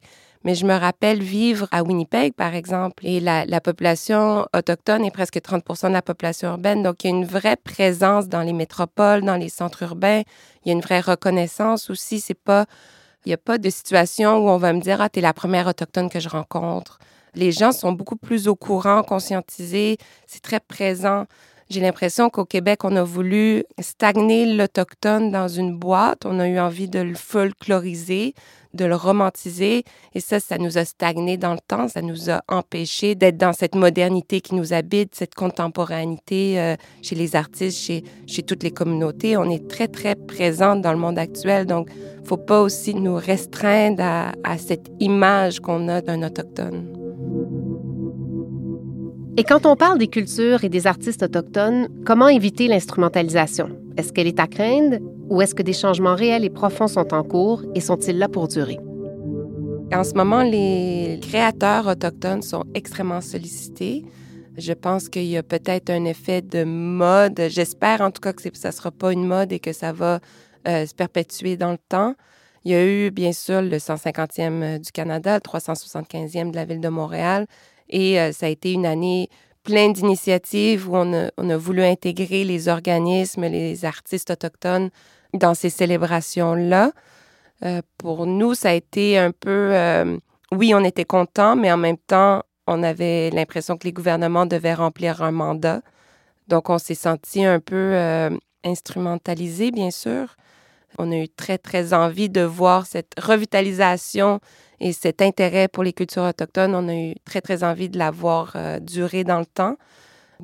Mais 0.45 0.55
je 0.55 0.65
me 0.65 0.73
rappelle 0.73 1.21
vivre 1.21 1.67
à 1.71 1.83
Winnipeg, 1.83 2.33
par 2.33 2.55
exemple, 2.55 3.05
et 3.05 3.19
la, 3.19 3.45
la 3.45 3.59
population 3.59 4.45
autochtone 4.55 5.03
est 5.03 5.11
presque 5.11 5.37
30% 5.37 5.89
de 5.89 5.93
la 5.93 6.01
population 6.01 6.49
urbaine. 6.49 6.81
Donc, 6.81 7.03
il 7.03 7.09
y 7.09 7.13
a 7.13 7.15
une 7.15 7.25
vraie 7.25 7.57
présence 7.57 8.29
dans 8.29 8.41
les 8.41 8.53
métropoles, 8.53 9.21
dans 9.21 9.35
les 9.35 9.49
centres 9.49 9.83
urbains. 9.83 10.21
Il 10.63 10.69
y 10.69 10.71
a 10.71 10.73
une 10.73 10.81
vraie 10.81 11.01
reconnaissance 11.01 11.89
aussi. 11.89 12.21
C'est 12.21 12.39
pas, 12.39 12.65
il 13.25 13.29
n'y 13.29 13.33
a 13.33 13.37
pas 13.37 13.57
de 13.57 13.69
situation 13.69 14.37
où 14.37 14.49
on 14.49 14.57
va 14.57 14.71
me 14.71 14.79
dire, 14.79 15.01
ah, 15.01 15.09
t'es 15.09 15.21
la 15.21 15.33
première 15.33 15.67
autochtone 15.67 16.09
que 16.09 16.21
je 16.21 16.29
rencontre. 16.29 16.99
Les 17.35 17.51
gens 17.51 17.71
sont 17.71 17.91
beaucoup 17.91 18.15
plus 18.15 18.47
au 18.47 18.55
courant, 18.55 19.03
conscientisés. 19.03 19.97
C'est 20.25 20.41
très 20.41 20.59
présent. 20.59 21.25
J'ai 21.69 21.81
l'impression 21.81 22.31
qu'au 22.31 22.45
Québec, 22.45 22.83
on 22.83 22.95
a 22.95 23.03
voulu 23.03 23.63
stagner 23.79 24.55
l'autochtone 24.55 25.29
dans 25.29 25.47
une 25.47 25.77
boîte. 25.77 26.25
On 26.25 26.39
a 26.39 26.47
eu 26.47 26.57
envie 26.57 26.89
de 26.89 26.97
le 26.97 27.13
folkloriser, 27.13 28.33
de 28.73 28.85
le 28.85 28.95
romantiser. 28.95 29.83
Et 30.15 30.19
ça, 30.19 30.39
ça 30.39 30.57
nous 30.57 30.79
a 30.79 30.85
stagné 30.85 31.37
dans 31.37 31.53
le 31.53 31.59
temps. 31.59 31.87
Ça 31.87 32.01
nous 32.01 32.31
a 32.31 32.41
empêché 32.47 33.13
d'être 33.13 33.37
dans 33.37 33.53
cette 33.53 33.75
modernité 33.75 34.41
qui 34.41 34.55
nous 34.55 34.73
habite, 34.73 35.13
cette 35.13 35.35
contemporanéité 35.35 36.59
euh, 36.59 36.75
chez 37.03 37.13
les 37.13 37.35
artistes, 37.35 37.77
chez, 37.77 38.03
chez 38.25 38.41
toutes 38.41 38.63
les 38.63 38.71
communautés. 38.71 39.37
On 39.37 39.47
est 39.47 39.67
très, 39.67 39.87
très 39.87 40.15
présente 40.15 40.81
dans 40.81 40.93
le 40.93 40.97
monde 40.97 41.19
actuel. 41.19 41.67
Donc, 41.67 41.89
faut 42.25 42.37
pas 42.37 42.61
aussi 42.61 42.95
nous 42.95 43.15
restreindre 43.15 44.01
à, 44.01 44.31
à 44.43 44.57
cette 44.57 44.89
image 44.99 45.59
qu'on 45.59 45.87
a 45.87 46.01
d'un 46.01 46.23
autochtone. 46.23 46.98
Et 49.39 49.45
quand 49.45 49.65
on 49.65 49.77
parle 49.77 49.97
des 49.97 50.09
cultures 50.09 50.65
et 50.65 50.69
des 50.69 50.85
artistes 50.85 51.23
autochtones, 51.23 51.87
comment 52.05 52.27
éviter 52.27 52.67
l'instrumentalisation? 52.67 53.69
Est-ce 53.95 54.11
qu'elle 54.11 54.27
est 54.27 54.41
à 54.41 54.47
craindre 54.47 54.97
ou 55.29 55.41
est-ce 55.41 55.55
que 55.55 55.63
des 55.63 55.71
changements 55.71 56.13
réels 56.13 56.43
et 56.43 56.49
profonds 56.49 56.89
sont 56.89 57.13
en 57.13 57.23
cours 57.23 57.63
et 57.73 57.79
sont-ils 57.79 58.17
là 58.17 58.27
pour 58.27 58.49
durer? 58.49 58.79
En 59.93 60.03
ce 60.03 60.13
moment, 60.13 60.43
les 60.43 61.21
créateurs 61.21 61.87
autochtones 61.87 62.41
sont 62.41 62.65
extrêmement 62.73 63.21
sollicités. 63.21 64.03
Je 64.57 64.73
pense 64.73 65.07
qu'il 65.07 65.27
y 65.27 65.37
a 65.37 65.43
peut-être 65.43 65.89
un 65.89 66.03
effet 66.03 66.41
de 66.41 66.65
mode. 66.65 67.41
J'espère 67.47 68.01
en 68.01 68.11
tout 68.11 68.19
cas 68.19 68.33
que 68.33 68.41
ça 68.57 68.67
ne 68.67 68.73
sera 68.73 68.91
pas 68.91 69.13
une 69.13 69.25
mode 69.25 69.53
et 69.53 69.59
que 69.59 69.71
ça 69.71 69.93
va 69.93 70.19
euh, 70.67 70.85
se 70.85 70.93
perpétuer 70.93 71.55
dans 71.55 71.71
le 71.71 71.79
temps. 71.87 72.13
Il 72.65 72.73
y 72.73 72.75
a 72.75 72.85
eu, 72.85 73.09
bien 73.09 73.31
sûr, 73.31 73.61
le 73.61 73.77
150e 73.77 74.79
du 74.79 74.91
Canada, 74.91 75.35
le 75.35 75.39
375e 75.39 76.51
de 76.51 76.57
la 76.57 76.65
ville 76.65 76.81
de 76.81 76.89
Montréal. 76.89 77.47
Et 77.89 78.19
euh, 78.19 78.31
ça 78.31 78.45
a 78.45 78.49
été 78.49 78.73
une 78.73 78.85
année 78.85 79.29
pleine 79.63 79.93
d'initiatives 79.93 80.89
où 80.89 80.95
on 80.95 81.13
a, 81.13 81.57
voulu 81.57 81.83
intégrer 81.83 82.43
les 82.43 82.67
organismes, 82.67 83.45
les 83.45 83.85
artistes 83.85 84.31
autochtones 84.31 84.89
dans 85.33 85.53
ces 85.53 85.69
célébrations-là. 85.69 86.91
Euh, 87.65 87.81
pour 87.97 88.25
nous, 88.25 88.53
ça 88.53 88.69
a 88.69 88.73
été 88.73 89.17
un 89.17 89.31
peu... 89.31 89.71
Euh, 89.73 90.17
oui, 90.51 90.73
on 90.73 90.83
était 90.83 91.05
contents, 91.05 91.55
mais 91.55 91.71
en 91.71 91.77
même 91.77 91.97
temps, 91.97 92.43
on 92.65 92.81
avait 92.81 93.29
l'impression 93.31 93.77
que 93.77 93.85
les 93.85 93.93
gouvernements 93.93 94.45
devaient 94.45 94.73
remplir 94.73 95.21
un 95.21 95.31
mandat. 95.31 95.81
Donc, 96.47 96.69
on 96.69 96.79
s'est 96.79 96.95
senti 96.95 97.45
un 97.45 97.59
peu 97.59 98.29
instrumentalisé, 98.63 99.69
bien 99.69 99.91
sûr. 99.91 100.35
On 100.99 101.13
a 101.13 101.15
eu 101.15 101.29
très, 101.29 101.57
très 101.57 101.93
envie 101.93 102.29
de 102.29 102.41
voir 102.41 102.85
cette 102.85 103.13
revitalisation 103.17 104.41
et 104.81 104.91
cet 104.91 105.21
intérêt 105.21 105.69
pour 105.69 105.83
les 105.83 105.93
cultures 105.93 106.23
autochtones. 106.23 106.75
On 106.75 106.89
a 106.89 106.93
eu 106.93 107.15
très, 107.23 107.39
très 107.39 107.63
envie 107.63 107.87
de 107.87 107.97
la 107.97 108.11
voir 108.11 108.51
euh, 108.55 108.79
durer 108.79 109.23
dans 109.23 109.39
le 109.39 109.45
temps, 109.45 109.77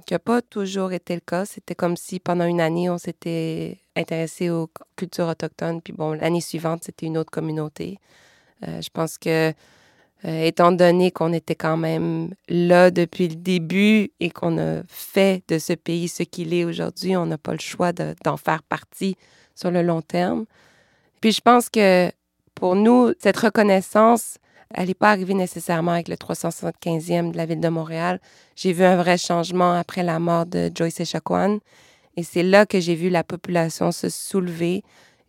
qui 0.05 0.13
n'a 0.13 0.19
pas 0.19 0.41
toujours 0.41 0.93
été 0.93 1.13
le 1.13 1.19
cas. 1.19 1.43
C'était 1.45 1.75
comme 1.75 1.97
si 1.97 2.21
pendant 2.21 2.45
une 2.45 2.61
année, 2.61 2.89
on 2.89 2.97
s'était 2.97 3.79
intéressé 3.97 4.49
aux 4.49 4.69
cultures 4.95 5.27
autochtones, 5.27 5.81
puis 5.81 5.91
bon, 5.91 6.13
l'année 6.13 6.41
suivante, 6.41 6.85
c'était 6.85 7.05
une 7.05 7.17
autre 7.17 7.31
communauté. 7.31 7.99
Euh, 8.65 8.81
je 8.81 8.89
pense 8.89 9.17
que, 9.17 9.49
euh, 9.49 10.43
étant 10.43 10.71
donné 10.71 11.11
qu'on 11.11 11.33
était 11.33 11.55
quand 11.55 11.75
même 11.75 12.33
là 12.47 12.91
depuis 12.91 13.27
le 13.27 13.35
début 13.35 14.11
et 14.21 14.29
qu'on 14.29 14.57
a 14.57 14.83
fait 14.87 15.43
de 15.49 15.59
ce 15.59 15.73
pays 15.73 16.07
ce 16.07 16.23
qu'il 16.23 16.53
est 16.53 16.63
aujourd'hui, 16.63 17.17
on 17.17 17.25
n'a 17.25 17.37
pas 17.37 17.51
le 17.51 17.59
choix 17.59 17.91
d'en 17.91 18.37
faire 18.37 18.63
partie 18.63 19.17
sur 19.55 19.71
le 19.71 19.81
long 19.81 20.01
terme. 20.01 20.45
Puis 21.21 21.31
je 21.31 21.41
pense 21.41 21.69
que 21.69 22.11
pour 22.53 22.75
nous, 22.75 23.13
cette 23.19 23.37
reconnaissance, 23.37 24.37
elle 24.73 24.87
n'est 24.87 24.93
pas 24.93 25.11
arrivée 25.11 25.33
nécessairement 25.33 25.91
avec 25.91 26.07
le 26.07 26.15
375e 26.15 27.31
de 27.31 27.37
la 27.37 27.45
ville 27.45 27.59
de 27.59 27.69
Montréal. 27.69 28.19
J'ai 28.55 28.73
vu 28.73 28.83
un 28.83 28.97
vrai 28.97 29.17
changement 29.17 29.73
après 29.73 30.03
la 30.03 30.19
mort 30.19 30.45
de 30.45 30.71
Joyce 30.73 30.99
Echaquan. 30.99 31.59
Et 32.17 32.23
c'est 32.23 32.43
là 32.43 32.65
que 32.65 32.79
j'ai 32.79 32.95
vu 32.95 33.09
la 33.09 33.23
population 33.23 33.91
se 33.91 34.09
soulever 34.09 34.83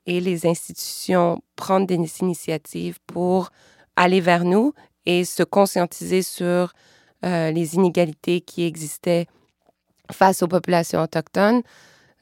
et 0.07 0.21
les 0.21 0.47
institutions 0.47 1.43
prendre 1.57 1.87
des 1.87 1.97
initiatives 2.21 2.99
pour 3.07 3.51
aller 3.97 4.21
vers 4.21 4.45
nous 4.45 4.73
et 5.05 5.25
se 5.25 5.43
conscientiser 5.43 6.23
sur 6.23 6.73
euh, 7.25 7.51
les 7.51 7.75
inégalités 7.75 8.41
qui 8.41 8.65
existaient 8.65 9.27
face 10.12 10.43
aux 10.43 10.49
populations 10.49 11.03
autochtones. 11.03 11.62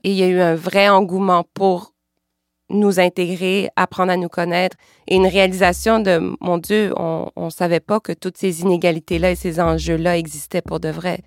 Et 0.03 0.11
il 0.11 0.17
y 0.17 0.23
a 0.23 0.29
eu 0.29 0.41
un 0.41 0.55
vrai 0.55 0.89
engouement 0.89 1.45
pour 1.55 1.94
nous 2.75 3.01
intégrer, 3.01 3.71
apprendre 3.77 4.13
à 4.13 4.17
nous 4.17 4.29
connaître 4.29 4.77
et 5.09 5.17
une 5.17 5.27
réalisation 5.27 6.01
de, 6.01 6.37
mon 6.41 6.59
Dieu, 6.59 6.93
on 6.97 7.31
ne 7.37 7.51
savait 7.51 7.81
pas 7.81 8.01
que 8.01 8.13
toutes 8.13 8.37
ces 8.37 8.61
inégalités-là 8.63 9.31
et 9.31 9.37
ces 9.37 9.61
enjeux-là 9.61 10.19
existaient 10.19 10.63
pour 10.63 10.81
de 10.81 10.89
vrai. 10.89 11.21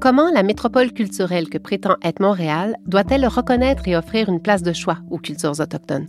Comment 0.00 0.32
la 0.32 0.42
métropole 0.42 0.92
culturelle 0.92 1.48
que 1.48 1.58
prétend 1.58 1.94
être 2.02 2.20
Montréal 2.20 2.76
doit-elle 2.86 3.24
reconnaître 3.24 3.86
et 3.86 3.96
offrir 3.96 4.28
une 4.28 4.42
place 4.42 4.62
de 4.62 4.72
choix 4.72 4.98
aux 5.10 5.18
cultures 5.18 5.60
autochtones? 5.60 6.08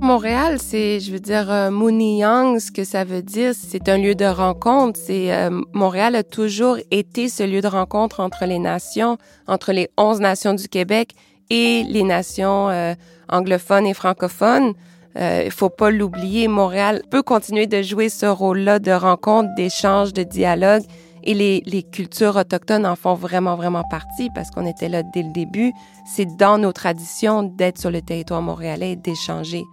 Montréal, 0.00 0.58
c'est, 0.60 1.00
je 1.00 1.12
veux 1.12 1.18
dire, 1.18 1.50
euh, 1.50 1.70
Young, 1.70 2.60
ce 2.60 2.70
que 2.70 2.84
ça 2.84 3.02
veut 3.04 3.20
dire, 3.20 3.52
c'est 3.54 3.88
un 3.88 3.98
lieu 3.98 4.14
de 4.14 4.24
rencontre. 4.24 4.98
C'est 4.98 5.32
euh, 5.32 5.50
Montréal 5.72 6.14
a 6.14 6.22
toujours 6.22 6.76
été 6.90 7.28
ce 7.28 7.42
lieu 7.42 7.60
de 7.60 7.66
rencontre 7.66 8.20
entre 8.20 8.46
les 8.46 8.60
nations, 8.60 9.18
entre 9.48 9.72
les 9.72 9.88
11 9.96 10.20
nations 10.20 10.54
du 10.54 10.68
Québec 10.68 11.14
et 11.50 11.84
les 11.88 12.04
nations 12.04 12.68
euh, 12.68 12.94
anglophones 13.28 13.86
et 13.86 13.94
francophones. 13.94 14.74
Euh, 15.16 15.42
il 15.46 15.50
faut 15.50 15.70
pas 15.70 15.90
l'oublier, 15.90 16.46
Montréal 16.46 17.02
peut 17.10 17.22
continuer 17.22 17.66
de 17.66 17.82
jouer 17.82 18.08
ce 18.08 18.26
rôle-là 18.26 18.78
de 18.78 18.92
rencontre, 18.92 19.48
d'échange, 19.56 20.12
de 20.12 20.22
dialogue. 20.22 20.82
Et 21.24 21.34
les, 21.34 21.62
les, 21.66 21.82
cultures 21.82 22.36
autochtones 22.36 22.86
en 22.86 22.94
font 22.94 23.14
vraiment, 23.14 23.56
vraiment 23.56 23.82
partie 23.90 24.30
parce 24.34 24.50
qu'on 24.50 24.64
était 24.64 24.88
là 24.88 25.02
dès 25.02 25.22
le 25.22 25.32
début. 25.32 25.72
C'est 26.06 26.36
dans 26.38 26.56
nos 26.56 26.72
traditions 26.72 27.42
d'être 27.42 27.78
sur 27.78 27.90
le 27.90 28.00
territoire 28.00 28.40
montréalais 28.40 28.92
et 28.92 28.96
d'échanger. 28.96 29.64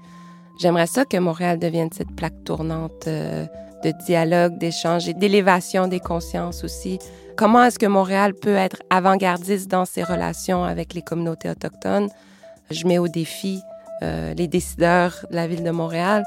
J'aimerais 0.58 0.88
ça 0.88 1.04
que 1.04 1.18
Montréal 1.18 1.60
devienne 1.60 1.90
cette 1.92 2.12
plaque 2.16 2.44
tournante 2.46 3.08
euh, 3.08 3.46
de 3.84 3.92
dialogue, 4.06 4.58
d'échange 4.58 5.08
et 5.10 5.14
d'élévation 5.14 5.88
des 5.88 6.00
consciences 6.00 6.64
aussi. 6.64 6.98
Comment 7.36 7.64
est-ce 7.66 7.78
que 7.78 7.86
Montréal 7.86 8.34
peut 8.34 8.56
être 8.56 8.78
avant-gardiste 8.90 9.70
dans 9.70 9.84
ses 9.84 10.04
relations 10.04 10.64
avec 10.64 10.94
les 10.94 11.02
communautés 11.02 11.50
autochtones? 11.50 12.10
Je 12.72 12.88
mets 12.88 13.00
au 13.00 13.10
défi 13.10 13.60
euh, 14.02 14.34
les 14.34 14.48
décideurs 14.48 15.26
de 15.30 15.36
la 15.36 15.48
ville 15.48 15.64
de 15.64 15.72
Montréal. 15.72 16.24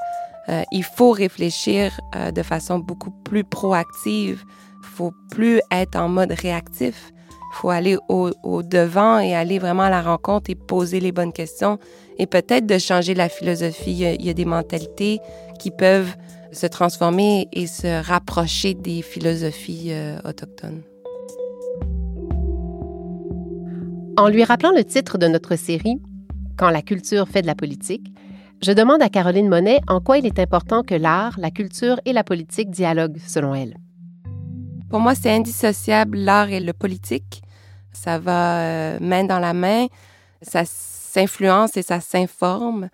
Euh, 0.51 0.63
il 0.73 0.85
faut 0.85 1.11
réfléchir 1.11 1.99
de 2.35 2.43
façon 2.43 2.79
beaucoup 2.79 3.11
plus 3.11 3.45
proactive. 3.45 4.43
Il 4.83 4.89
faut 4.89 5.13
plus 5.31 5.61
être 5.71 5.97
en 5.97 6.09
mode 6.09 6.33
réactif. 6.33 7.13
Il 7.51 7.57
faut 7.57 7.71
aller 7.71 7.97
au, 8.11 8.31
au, 8.43 8.63
devant 8.63 9.19
et 9.21 9.35
aller 9.35 9.59
vraiment 9.59 9.85
à 9.85 9.91
la 9.91 10.03
rencontre 10.03 10.51
et 10.51 10.55
poser 10.55 11.01
les 11.01 11.13
bonnes 11.13 11.33
questions 11.33 11.79
et 12.19 12.27
peut-être 12.27 12.67
de 12.67 12.79
changer 12.79 13.15
la 13.15 13.29
philosophie. 13.29 13.93
Il 14.19 14.25
y, 14.25 14.31
a, 14.31 14.35
des 14.35 14.45
mentalités 14.45 15.21
qui 15.59 15.71
peuvent 15.71 16.15
se 16.53 16.67
transformer 16.67 17.49
et 17.53 17.67
se 17.67 18.03
rapprocher 18.03 18.75
des 18.75 19.03
philosophies 19.03 19.93
euh, 19.93 20.19
autochtones. 20.25 20.83
En 24.17 24.29
lui 24.29 24.43
rappelant 24.43 24.73
le 24.73 24.85
titre 24.85 25.19
de 25.19 25.29
notre 25.29 25.57
série, 25.57 26.01
Quand 26.57 26.71
la 26.71 26.83
culture 26.83 27.29
fait 27.29 27.43
de 27.43 27.47
la 27.47 27.55
politique, 27.55 28.13
je 28.65 28.73
demande 28.73 29.01
à 29.01 29.09
Caroline 29.09 29.49
Monet 29.49 29.79
en 29.87 30.01
quoi 30.01 30.19
il 30.19 30.27
est 30.27 30.41
important 30.41 30.83
que 30.83 30.97
l'art, 30.97 31.39
la 31.39 31.53
culture 31.53 32.01
et 32.05 32.13
la 32.13 32.25
politique 32.25 32.71
dialoguent 32.71 33.21
selon 33.25 33.55
elle. 33.55 33.77
Pour 34.91 34.99
moi, 34.99 35.15
c'est 35.15 35.31
indissociable, 35.31 36.19
l'art 36.19 36.51
et 36.51 36.59
le 36.59 36.73
politique. 36.73 37.43
Ça 37.93 38.19
va 38.19 38.59
euh, 38.59 38.99
main 39.01 39.23
dans 39.23 39.39
la 39.39 39.53
main. 39.53 39.87
Ça 40.43 40.65
s'influence 41.09 41.77
et 41.77 41.83
ça 41.83 42.01
s'informe. 42.01 42.91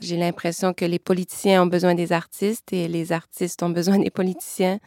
J'ai 0.00 0.16
l'impression 0.16 0.74
que 0.74 0.84
les 0.84 0.98
politiciens 0.98 1.62
ont 1.62 1.66
besoin 1.66 1.94
des 1.94 2.12
artistes 2.12 2.72
et 2.72 2.88
les 2.88 3.12
artistes 3.12 3.62
ont 3.62 3.70
besoin 3.70 3.98
des 3.98 4.10
politiciens. 4.10 4.78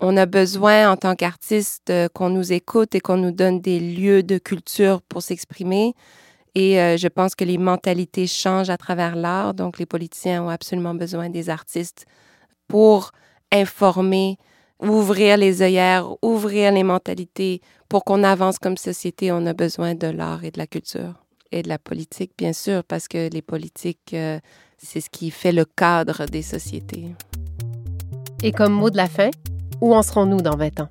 On 0.00 0.16
a 0.16 0.26
besoin, 0.26 0.90
en 0.90 0.96
tant 0.96 1.14
qu'artiste, 1.14 1.90
euh, 1.90 2.08
qu'on 2.12 2.30
nous 2.30 2.52
écoute 2.52 2.94
et 2.94 3.00
qu'on 3.00 3.16
nous 3.16 3.32
donne 3.32 3.60
des 3.60 3.80
lieux 3.80 4.22
de 4.22 4.38
culture 4.38 5.02
pour 5.02 5.22
s'exprimer. 5.22 5.94
Et 6.54 6.80
euh, 6.80 6.96
je 6.96 7.08
pense 7.08 7.34
que 7.34 7.44
les 7.44 7.58
mentalités 7.58 8.26
changent 8.26 8.70
à 8.70 8.78
travers 8.78 9.14
l'art. 9.14 9.54
Donc, 9.54 9.78
les 9.78 9.86
politiciens 9.86 10.42
ont 10.42 10.48
absolument 10.48 10.94
besoin 10.94 11.28
des 11.28 11.50
artistes 11.50 12.06
pour 12.68 13.12
informer, 13.52 14.38
ouvrir 14.80 15.36
les 15.36 15.62
œillères, 15.62 16.08
ouvrir 16.22 16.72
les 16.72 16.82
mentalités. 16.82 17.60
Pour 17.88 18.04
qu'on 18.04 18.22
avance 18.22 18.58
comme 18.58 18.76
société, 18.76 19.32
on 19.32 19.44
a 19.46 19.52
besoin 19.52 19.94
de 19.94 20.08
l'art 20.08 20.44
et 20.44 20.50
de 20.50 20.58
la 20.58 20.66
culture 20.66 21.25
et 21.52 21.62
de 21.62 21.68
la 21.68 21.78
politique, 21.78 22.32
bien 22.36 22.52
sûr, 22.52 22.84
parce 22.84 23.08
que 23.08 23.30
les 23.30 23.42
politiques, 23.42 24.14
euh, 24.14 24.38
c'est 24.78 25.00
ce 25.00 25.10
qui 25.10 25.30
fait 25.30 25.52
le 25.52 25.64
cadre 25.64 26.26
des 26.26 26.42
sociétés. 26.42 27.06
Et 28.42 28.52
comme 28.52 28.72
mot 28.72 28.90
de 28.90 28.96
la 28.96 29.08
fin, 29.08 29.30
où 29.80 29.94
en 29.94 30.02
serons-nous 30.02 30.40
dans 30.40 30.56
20 30.56 30.80
ans? 30.80 30.88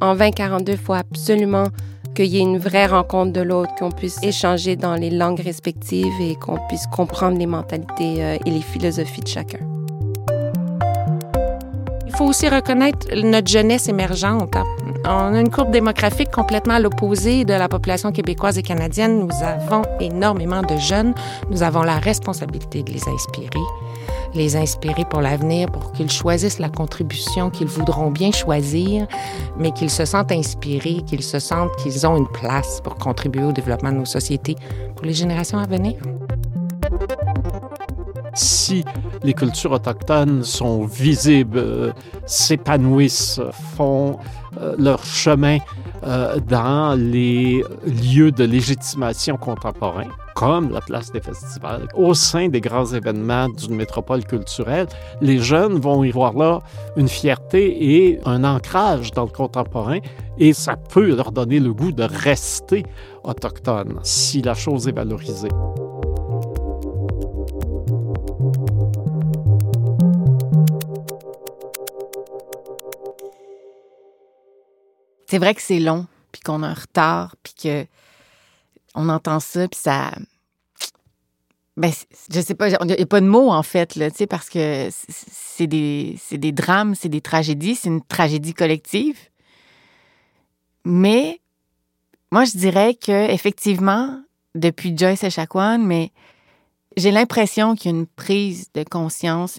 En 0.00 0.14
2042, 0.14 0.72
il 0.72 0.78
faut 0.78 0.92
absolument 0.92 1.68
qu'il 2.14 2.26
y 2.26 2.38
ait 2.38 2.42
une 2.42 2.58
vraie 2.58 2.86
rencontre 2.86 3.32
de 3.32 3.40
l'autre, 3.40 3.74
qu'on 3.76 3.90
puisse 3.90 4.22
échanger 4.22 4.76
dans 4.76 4.94
les 4.94 5.10
langues 5.10 5.40
respectives 5.40 6.20
et 6.20 6.36
qu'on 6.36 6.58
puisse 6.68 6.86
comprendre 6.86 7.38
les 7.38 7.46
mentalités 7.46 8.22
euh, 8.22 8.38
et 8.44 8.50
les 8.50 8.62
philosophies 8.62 9.22
de 9.22 9.28
chacun. 9.28 9.73
Il 12.14 12.18
faut 12.18 12.26
aussi 12.26 12.48
reconnaître 12.48 13.08
notre 13.24 13.50
jeunesse 13.50 13.88
émergente. 13.88 14.54
On 15.04 15.34
a 15.34 15.40
une 15.40 15.50
courbe 15.50 15.72
démographique 15.72 16.30
complètement 16.30 16.74
à 16.74 16.78
l'opposé 16.78 17.44
de 17.44 17.54
la 17.54 17.68
population 17.68 18.12
québécoise 18.12 18.56
et 18.56 18.62
canadienne. 18.62 19.18
Nous 19.18 19.44
avons 19.44 19.82
énormément 19.98 20.62
de 20.62 20.76
jeunes. 20.76 21.12
Nous 21.50 21.64
avons 21.64 21.82
la 21.82 21.98
responsabilité 21.98 22.84
de 22.84 22.92
les 22.92 23.08
inspirer 23.08 23.48
les 24.34 24.56
inspirer 24.56 25.04
pour 25.04 25.20
l'avenir, 25.20 25.70
pour 25.70 25.92
qu'ils 25.92 26.10
choisissent 26.10 26.58
la 26.58 26.68
contribution 26.68 27.50
qu'ils 27.50 27.68
voudront 27.68 28.10
bien 28.10 28.32
choisir, 28.32 29.06
mais 29.56 29.70
qu'ils 29.70 29.90
se 29.90 30.04
sentent 30.04 30.32
inspirés, 30.32 31.02
qu'ils 31.06 31.22
se 31.22 31.38
sentent 31.38 31.70
qu'ils 31.76 32.04
ont 32.04 32.16
une 32.16 32.26
place 32.26 32.80
pour 32.82 32.96
contribuer 32.96 33.44
au 33.44 33.52
développement 33.52 33.92
de 33.92 33.98
nos 33.98 34.04
sociétés 34.04 34.56
pour 34.96 35.06
les 35.06 35.14
générations 35.14 35.58
à 35.58 35.66
venir. 35.66 35.94
Si 38.34 38.84
les 39.22 39.32
cultures 39.32 39.72
autochtones 39.72 40.42
sont 40.42 40.84
visibles, 40.84 41.58
euh, 41.58 41.92
s'épanouissent, 42.26 43.40
font 43.76 44.18
euh, 44.60 44.74
leur 44.78 45.04
chemin 45.04 45.58
euh, 46.04 46.38
dans 46.40 46.98
les 46.98 47.64
lieux 47.86 48.32
de 48.32 48.44
légitimation 48.44 49.36
contemporains, 49.36 50.08
comme 50.34 50.70
la 50.70 50.80
place 50.80 51.12
des 51.12 51.20
festivals, 51.20 51.86
au 51.94 52.12
sein 52.14 52.48
des 52.48 52.60
grands 52.60 52.86
événements 52.86 53.48
d'une 53.48 53.76
métropole 53.76 54.24
culturelle, 54.24 54.88
les 55.20 55.38
jeunes 55.38 55.78
vont 55.78 56.02
y 56.02 56.10
voir 56.10 56.34
là 56.34 56.60
une 56.96 57.08
fierté 57.08 57.94
et 57.94 58.20
un 58.26 58.42
ancrage 58.42 59.12
dans 59.12 59.24
le 59.24 59.30
contemporain 59.30 59.98
et 60.38 60.52
ça 60.52 60.76
peut 60.76 61.14
leur 61.14 61.30
donner 61.30 61.60
le 61.60 61.72
goût 61.72 61.92
de 61.92 62.02
rester 62.02 62.84
autochtone 63.22 64.00
si 64.02 64.42
la 64.42 64.54
chose 64.54 64.88
est 64.88 64.92
valorisée. 64.92 65.50
C'est 75.34 75.40
vrai 75.40 75.52
que 75.52 75.62
c'est 75.62 75.80
long, 75.80 76.06
puis 76.30 76.42
qu'on 76.42 76.62
a 76.62 76.68
un 76.68 76.74
retard, 76.74 77.34
puis 77.42 77.54
que 77.60 77.86
on 78.94 79.08
entend 79.08 79.40
ça, 79.40 79.66
puis 79.66 79.80
ça. 79.82 80.12
Ben, 81.76 81.90
je 82.30 82.40
sais 82.40 82.54
pas, 82.54 82.68
il 82.68 82.86
n'y 82.86 82.92
a 82.92 83.06
pas 83.06 83.20
de 83.20 83.26
mots, 83.26 83.50
en 83.50 83.64
fait, 83.64 83.96
là, 83.96 84.10
parce 84.30 84.48
que 84.48 84.90
c'est 85.08 85.66
des, 85.66 86.16
des 86.30 86.52
drames, 86.52 86.94
c'est 86.94 87.08
des 87.08 87.20
tragédies, 87.20 87.74
c'est 87.74 87.88
une 87.88 88.00
tragédie 88.00 88.54
collective. 88.54 89.18
Mais 90.84 91.40
moi, 92.30 92.44
je 92.44 92.56
dirais 92.56 92.94
que 92.94 93.28
effectivement, 93.28 94.22
depuis 94.54 94.96
Joyce 94.96 95.24
Echaquan, 95.24 95.78
mais 95.78 96.12
j'ai 96.96 97.10
l'impression 97.10 97.74
qu'il 97.74 97.90
y 97.90 97.94
a 97.94 97.98
une 97.98 98.06
prise 98.06 98.68
de 98.72 98.84
conscience 98.84 99.58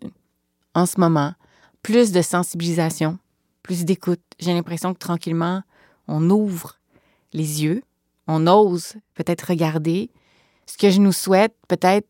en 0.73 0.85
ce 0.85 1.01
moment, 1.01 1.33
plus 1.81 2.13
de 2.13 2.21
sensibilisation, 2.21 3.19
plus 3.65 3.84
d'écoute. 3.84 4.21
J'ai 4.38 4.54
l'impression 4.54 4.93
que 4.93 4.99
tranquillement, 4.99 5.63
on 6.08 6.30
ouvre 6.30 6.78
les 7.34 7.63
yeux, 7.63 7.82
on 8.28 8.45
ose 8.45 8.93
peut-être 9.15 9.47
regarder 9.49 10.12
ce 10.67 10.78
que 10.78 10.91
je 10.91 11.01
nous 11.01 11.12
souhaite 11.12 11.56
peut-être 11.67 12.08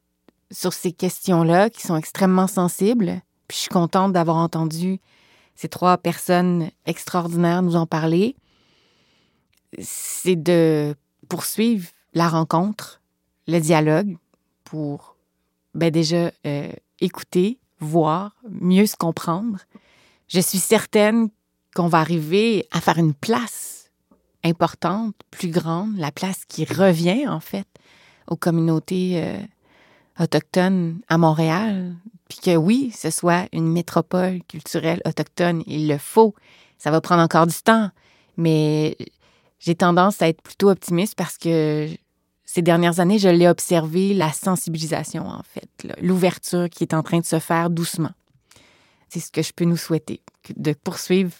sur 0.52 0.74
ces 0.74 0.92
questions-là 0.92 1.70
qui 1.70 1.82
sont 1.82 1.96
extrêmement 1.96 2.48
sensibles. 2.48 3.22
Puis 3.48 3.56
je 3.56 3.62
suis 3.62 3.70
contente 3.70 4.12
d'avoir 4.12 4.36
entendu 4.36 5.00
ces 5.56 5.70
trois 5.70 5.98
personnes 5.98 6.72
extraordinaires 6.86 7.62
nous 7.62 7.78
en 7.78 7.86
parler. 7.86 8.36
C'est 9.80 10.36
de 10.36 10.94
poursuivre 11.30 11.88
la 12.14 12.28
rencontre, 12.28 13.02
le 13.48 13.60
dialogue 13.60 14.18
pour 14.66 15.16
ben 15.74 15.90
déjà 15.90 16.32
euh, 16.46 16.72
écouter, 17.00 17.60
voir, 17.80 18.36
mieux 18.50 18.88
se 18.88 18.98
comprendre. 18.98 19.60
Je 20.28 20.42
suis 20.42 20.58
certaine 20.58 21.30
qu'on 21.76 21.88
va 21.88 22.00
arriver 22.00 22.68
à 22.72 22.82
faire 22.82 22.98
une 22.98 23.14
place 23.14 23.92
importante, 24.44 25.16
plus 25.30 25.50
grande, 25.50 25.98
la 25.98 26.12
place 26.12 26.46
qui 26.48 26.66
revient 26.66 27.28
en 27.28 27.40
fait 27.40 27.68
aux 28.28 28.38
communautés 28.38 29.22
euh, 29.22 29.38
autochtones 30.20 31.00
à 31.10 31.18
Montréal, 31.18 31.96
puis 32.30 32.40
que 32.40 32.56
oui, 32.56 32.92
ce 32.96 33.10
soit 33.10 33.48
une 33.52 33.72
métropole 33.72 34.42
culturelle 34.48 35.02
autochtone, 35.06 35.64
il 35.68 35.88
le 35.88 35.98
faut. 35.98 36.34
Ça 36.78 36.92
va 36.92 37.02
prendre 37.02 37.22
encore 37.22 37.48
du 37.48 37.58
temps, 37.64 37.90
mais 38.38 38.98
j'ai 39.60 39.76
tendance 39.76 40.22
à 40.22 40.30
être 40.30 40.42
plutôt 40.42 40.70
optimiste 40.70 41.16
parce 41.16 41.38
que 41.38 41.90
ces 42.46 42.62
dernières 42.62 43.00
années, 43.00 43.20
je 43.20 43.30
l'ai 43.30 43.48
observé, 43.48 44.14
la 44.14 44.32
sensibilisation 44.32 45.28
en 45.28 45.42
fait, 45.44 45.70
l'ouverture 46.02 46.70
qui 46.70 46.84
est 46.84 46.94
en 46.94 47.04
train 47.04 47.20
de 47.20 47.26
se 47.26 47.40
faire 47.40 47.70
doucement. 47.70 48.12
C'est 49.10 49.20
ce 49.20 49.32
que 49.32 49.42
je 49.42 49.52
peux 49.54 49.66
nous 49.66 49.78
souhaiter, 49.78 50.22
de 50.56 50.74
poursuivre 50.74 51.32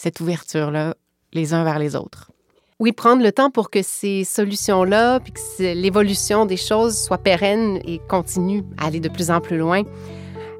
cette 0.00 0.20
ouverture-là 0.20 0.94
les 1.34 1.52
uns 1.52 1.62
vers 1.62 1.78
les 1.78 1.94
autres. 1.94 2.30
Oui, 2.78 2.92
prendre 2.92 3.22
le 3.22 3.32
temps 3.32 3.50
pour 3.50 3.68
que 3.68 3.82
ces 3.82 4.24
solutions-là, 4.24 5.20
puis 5.20 5.32
que 5.32 5.74
l'évolution 5.74 6.46
des 6.46 6.56
choses 6.56 6.96
soit 6.96 7.18
pérenne 7.18 7.78
et 7.84 8.00
continue 8.08 8.64
à 8.78 8.86
aller 8.86 9.00
de 9.00 9.10
plus 9.10 9.30
en 9.30 9.42
plus 9.42 9.58
loin. 9.58 9.82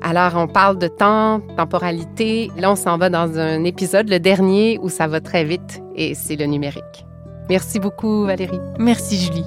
Alors, 0.02 0.36
on 0.36 0.46
parle 0.46 0.78
de 0.78 0.88
temps, 0.88 1.40
temporalité. 1.56 2.50
Là, 2.58 2.72
on 2.72 2.76
s'en 2.76 2.98
va 2.98 3.08
dans 3.08 3.38
un 3.38 3.64
épisode, 3.64 4.10
le 4.10 4.20
dernier, 4.20 4.78
où 4.82 4.90
ça 4.90 5.06
va 5.06 5.22
très 5.22 5.44
vite, 5.44 5.80
et 5.96 6.14
c'est 6.14 6.36
le 6.36 6.44
numérique. 6.44 7.06
Merci 7.48 7.80
beaucoup, 7.80 8.26
Valérie. 8.26 8.60
Merci, 8.78 9.16
Julie. 9.18 9.44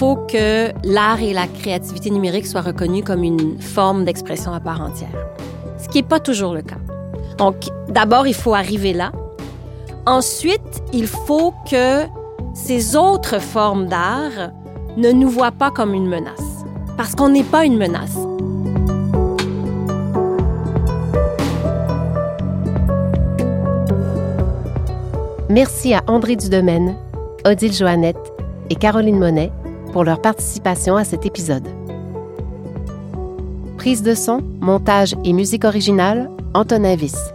Faut 0.00 0.16
que 0.16 0.72
l'art 0.82 1.20
et 1.20 1.34
la 1.34 1.46
créativité 1.46 2.08
numérique 2.08 2.46
soient 2.46 2.62
reconnus 2.62 3.04
comme 3.04 3.22
une 3.22 3.60
forme 3.60 4.06
d'expression 4.06 4.50
à 4.50 4.58
part 4.58 4.80
entière, 4.80 5.10
ce 5.76 5.90
qui 5.90 5.98
n'est 5.98 6.08
pas 6.08 6.20
toujours 6.20 6.54
le 6.54 6.62
cas. 6.62 6.78
Donc, 7.36 7.68
d'abord, 7.86 8.26
il 8.26 8.32
faut 8.32 8.54
arriver 8.54 8.94
là. 8.94 9.12
Ensuite, 10.06 10.82
il 10.94 11.06
faut 11.06 11.52
que 11.70 12.06
ces 12.54 12.96
autres 12.96 13.42
formes 13.42 13.88
d'art 13.88 14.52
ne 14.96 15.10
nous 15.12 15.28
voient 15.28 15.52
pas 15.52 15.70
comme 15.70 15.92
une 15.92 16.08
menace, 16.08 16.64
parce 16.96 17.14
qu'on 17.14 17.28
n'est 17.28 17.44
pas 17.44 17.66
une 17.66 17.76
menace. 17.76 18.16
Merci 25.50 25.92
à 25.92 26.02
André 26.06 26.36
Dudemaine, 26.36 26.96
Odile 27.44 27.74
Joannette 27.74 28.32
et 28.70 28.76
Caroline 28.76 29.18
Monet 29.18 29.52
pour 29.92 30.04
leur 30.04 30.20
participation 30.20 30.96
à 30.96 31.04
cet 31.04 31.26
épisode. 31.26 31.68
Prise 33.76 34.02
de 34.02 34.14
son, 34.14 34.40
montage 34.60 35.14
et 35.24 35.32
musique 35.32 35.64
originale, 35.64 36.30
Antonin 36.54 36.96
Viss. 36.96 37.32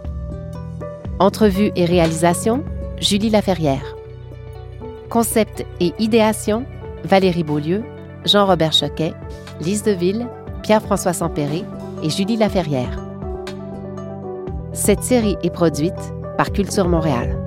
Entrevue 1.18 1.72
et 1.76 1.84
réalisation, 1.84 2.62
Julie 3.00 3.30
Laferrière. 3.30 3.96
Concept 5.10 5.64
et 5.80 5.92
idéation, 5.98 6.64
Valérie 7.04 7.44
Beaulieu, 7.44 7.82
Jean-Robert 8.24 8.72
Choquet, 8.72 9.12
Lise 9.60 9.82
Deville, 9.82 10.26
Pierre-François 10.62 11.12
Sampéré 11.12 11.64
et 12.02 12.10
Julie 12.10 12.36
Laferrière. 12.36 13.00
Cette 14.72 15.02
série 15.02 15.36
est 15.42 15.50
produite 15.50 15.94
par 16.36 16.52
Culture 16.52 16.88
Montréal. 16.88 17.42